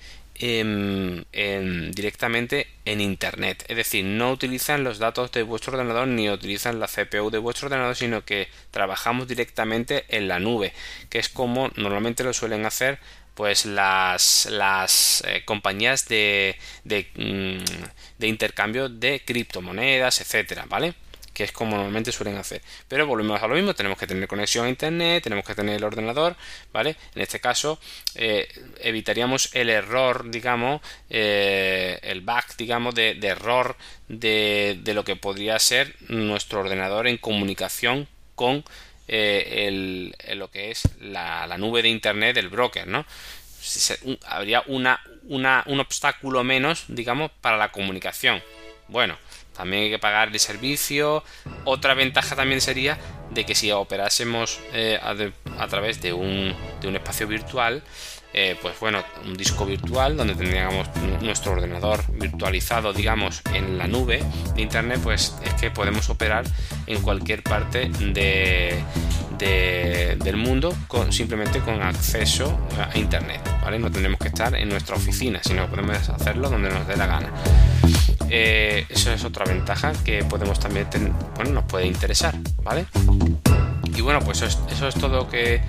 directamente 1.92 2.66
en 2.84 3.00
Internet. 3.00 3.64
Es 3.68 3.76
decir, 3.76 4.04
no 4.04 4.30
utilizan 4.32 4.84
los 4.84 4.98
datos 4.98 5.32
de 5.32 5.42
vuestro 5.42 5.72
ordenador 5.72 6.08
ni 6.08 6.30
utilizan 6.30 6.80
la 6.80 6.86
CPU 6.86 7.30
de 7.30 7.38
vuestro 7.38 7.66
ordenador, 7.66 7.96
sino 7.96 8.24
que 8.24 8.48
trabajamos 8.70 9.26
directamente 9.28 10.04
en 10.08 10.28
la 10.28 10.38
nube, 10.38 10.72
que 11.10 11.18
es 11.18 11.28
como 11.28 11.70
normalmente 11.76 12.24
lo 12.24 12.32
suelen 12.32 12.66
hacer 12.66 12.98
pues 13.34 13.66
las, 13.66 14.48
las 14.50 15.22
eh, 15.26 15.44
compañías 15.44 16.08
de, 16.08 16.56
de, 16.82 17.06
mm, 17.14 18.18
de, 18.18 18.26
intercambio 18.26 18.88
de 18.88 19.22
criptomonedas, 19.24 20.20
etcétera, 20.20 20.64
¿vale? 20.68 20.94
Que 21.38 21.44
es 21.44 21.52
como 21.52 21.76
normalmente 21.76 22.10
suelen 22.10 22.36
hacer. 22.36 22.62
Pero 22.88 23.06
volvemos 23.06 23.40
a 23.40 23.46
lo 23.46 23.54
mismo, 23.54 23.72
tenemos 23.72 23.96
que 23.96 24.08
tener 24.08 24.26
conexión 24.26 24.66
a 24.66 24.68
internet, 24.68 25.22
tenemos 25.22 25.44
que 25.44 25.54
tener 25.54 25.76
el 25.76 25.84
ordenador, 25.84 26.34
¿vale? 26.72 26.96
En 27.14 27.22
este 27.22 27.38
caso, 27.38 27.78
eh, 28.16 28.48
evitaríamos 28.80 29.54
el 29.54 29.70
error, 29.70 30.28
digamos, 30.32 30.80
eh, 31.10 32.00
el 32.02 32.22
bug, 32.22 32.42
digamos, 32.56 32.92
de, 32.96 33.16
error 33.22 33.76
de, 34.08 34.80
de 34.82 34.94
lo 34.94 35.04
que 35.04 35.14
podría 35.14 35.56
ser 35.60 35.94
nuestro 36.08 36.58
ordenador 36.58 37.06
en 37.06 37.18
comunicación 37.18 38.08
con 38.34 38.64
eh, 39.06 40.12
lo 40.34 40.50
que 40.50 40.72
es 40.72 40.88
la, 41.00 41.56
nube 41.56 41.82
de 41.82 41.88
internet 41.88 42.34
del 42.34 42.48
broker, 42.48 42.88
¿no? 42.88 43.06
habría 44.26 44.64
una, 44.66 45.00
un 45.28 45.78
obstáculo 45.78 46.42
menos, 46.42 46.86
digamos, 46.88 47.30
para 47.40 47.56
la 47.56 47.70
comunicación. 47.70 48.42
Bueno, 48.88 49.18
también 49.58 49.82
hay 49.82 49.90
que 49.90 49.98
pagar 49.98 50.28
el 50.28 50.38
servicio. 50.38 51.24
Otra 51.64 51.94
ventaja 51.94 52.36
también 52.36 52.60
sería 52.60 52.96
de 53.30 53.44
que 53.44 53.54
si 53.54 53.70
operásemos 53.72 54.60
eh, 54.72 54.98
a, 55.02 55.66
través 55.66 56.00
de 56.00 56.12
un, 56.12 56.54
de 56.80 56.88
un 56.88 56.94
espacio 56.94 57.26
virtual, 57.26 57.82
eh, 58.32 58.56
pues 58.62 58.78
bueno, 58.78 59.02
un 59.24 59.36
disco 59.36 59.66
virtual 59.66 60.16
donde 60.16 60.34
tendríamos 60.34 60.88
nuestro 61.20 61.52
ordenador 61.52 62.04
virtualizado, 62.08 62.92
digamos, 62.92 63.42
en 63.52 63.78
la 63.78 63.88
nube 63.88 64.22
de 64.54 64.62
internet, 64.62 65.00
pues 65.02 65.34
es 65.44 65.54
que 65.54 65.72
podemos 65.72 66.08
operar 66.08 66.44
en 66.86 67.02
cualquier 67.02 67.42
parte 67.42 67.88
de, 67.88 68.78
del 69.46 70.36
mundo 70.36 70.74
con, 70.86 71.12
simplemente 71.12 71.60
con 71.60 71.80
acceso 71.82 72.58
a 72.78 72.96
internet, 72.98 73.40
¿vale? 73.62 73.78
No 73.78 73.90
tenemos 73.90 74.18
que 74.18 74.28
estar 74.28 74.54
en 74.54 74.68
nuestra 74.68 74.96
oficina, 74.96 75.40
sino 75.42 75.68
podemos 75.68 76.08
hacerlo 76.08 76.50
donde 76.50 76.70
nos 76.70 76.86
dé 76.86 76.96
la 76.96 77.06
gana. 77.06 77.28
Eh, 78.30 78.86
eso 78.88 79.12
es 79.12 79.24
otra 79.24 79.44
ventaja 79.44 79.92
que 80.04 80.24
podemos 80.24 80.60
también, 80.60 80.86
bueno, 81.36 81.52
nos 81.52 81.64
puede 81.64 81.86
interesar, 81.86 82.34
¿vale? 82.62 82.86
Y 83.98 84.00
bueno, 84.00 84.20
pues 84.20 84.42
eso 84.42 84.88
es 84.88 84.94
todo 84.94 85.28
que 85.28 85.60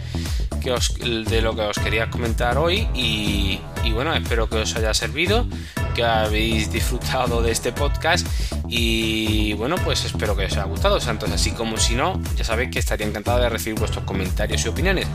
de 1.26 1.42
lo 1.42 1.56
que 1.56 1.62
os 1.62 1.80
quería 1.80 2.12
comentar 2.12 2.60
hoy 2.60 2.88
y, 2.94 3.60
bueno, 3.92 4.14
espero 4.14 4.48
que 4.48 4.58
os 4.58 4.76
haya 4.76 4.94
servido, 4.94 5.48
que 5.96 6.04
habéis 6.04 6.72
disfrutado 6.72 7.42
de 7.42 7.52
este 7.52 7.72
podcast 7.72 8.28
y 8.68 9.54
bueno, 9.54 9.78
pues 9.84 10.06
espero 10.06 10.36
que 10.36 10.46
os 10.46 10.52
haya 10.54 10.66
gustado, 10.66 11.00
santos 11.00 11.32
así 11.32 11.52
como 11.52 11.78
si 11.78 11.96
no, 11.96 12.22
ya 12.36 12.44
sabéis 12.44 12.70
que 12.70 12.78
estaría 12.78 13.08
encantado 13.08 13.40
de 13.40 13.50
recibir 13.50 13.80
vuestros 13.80 14.04
comentarios 14.06 14.64
y 14.64 14.70
opiniones. 14.70 15.08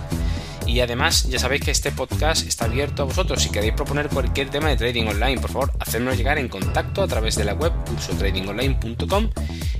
Y 0.67 0.81
además, 0.81 1.29
ya 1.29 1.39
sabéis 1.39 1.63
que 1.63 1.71
este 1.71 1.93
podcast 1.93 2.47
está 2.47 2.65
abierto 2.65 3.03
a 3.03 3.07
vosotros. 3.07 3.43
Si 3.43 3.51
queréis 3.51 3.75
proponer 3.75 4.09
cualquier 4.09 4.51
tema 4.51 4.69
de 4.69 4.77
trading 4.77 5.07
online, 5.07 5.41
por 5.41 5.51
favor, 5.51 5.73
hacednos 5.79 6.17
llegar 6.17 6.39
en 6.39 6.49
contacto 6.49 7.03
a 7.03 7.07
través 7.07 7.37
de 7.37 7.45
la 7.45 7.55
web 7.55 7.73
cursotradingonline.com. 7.87 9.31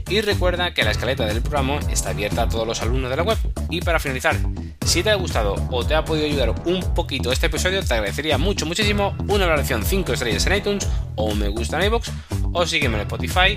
Y 0.09 0.21
recuerda 0.21 0.75
que 0.75 0.85
la 0.85 0.91
escaleta 0.91 1.25
del 1.25 1.41
programa 1.41 1.81
está 1.91 2.11
abierta 2.11 2.43
a 2.43 2.49
todos 2.49 2.67
los 2.67 2.83
alumnos 2.83 3.11
de 3.11 3.17
la 3.17 3.23
web. 3.23 3.39
Y 3.71 3.81
para 3.81 3.99
finalizar, 3.99 4.37
si 4.85 5.03
te 5.03 5.11
ha 5.11 5.15
gustado 5.15 5.57
o 5.71 5.85
te 5.85 5.95
ha 5.95 6.05
podido 6.05 6.27
ayudar 6.27 6.55
un 6.67 6.95
poquito 6.95 7.33
este 7.33 7.47
episodio, 7.47 7.83
te 7.83 7.95
agradecería 7.95 8.37
mucho, 8.37 8.67
muchísimo 8.67 9.17
una 9.29 9.47
valoración 9.47 9.83
5 9.83 10.13
estrellas 10.13 10.47
en 10.47 10.57
iTunes 10.57 10.89
o 11.17 11.35
me 11.35 11.49
gusta 11.49 11.79
en 11.79 11.87
iVoox 11.87 12.11
o 12.53 12.67
sígueme 12.67 12.97
en 12.97 13.03
Spotify 13.03 13.57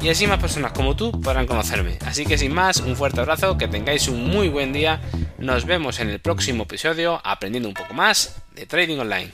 y 0.00 0.08
así 0.08 0.26
más 0.26 0.38
personas 0.38 0.72
como 0.72 0.94
tú 0.94 1.10
podrán 1.10 1.46
conocerme. 1.46 1.98
Así 2.06 2.24
que 2.24 2.38
sin 2.38 2.54
más, 2.54 2.80
un 2.80 2.94
fuerte 2.94 3.20
abrazo, 3.20 3.58
que 3.58 3.66
tengáis 3.66 4.06
un 4.08 4.28
muy 4.28 4.48
buen 4.48 4.72
día, 4.72 5.00
nos 5.38 5.64
vemos 5.64 6.00
en 6.00 6.10
el 6.10 6.18
próximo 6.18 6.64
episodio 6.64 7.20
aprendiendo 7.24 7.68
un 7.68 7.74
poco 7.74 7.94
más 7.94 8.42
de 8.54 8.66
Trading 8.66 8.98
Online. 8.98 9.32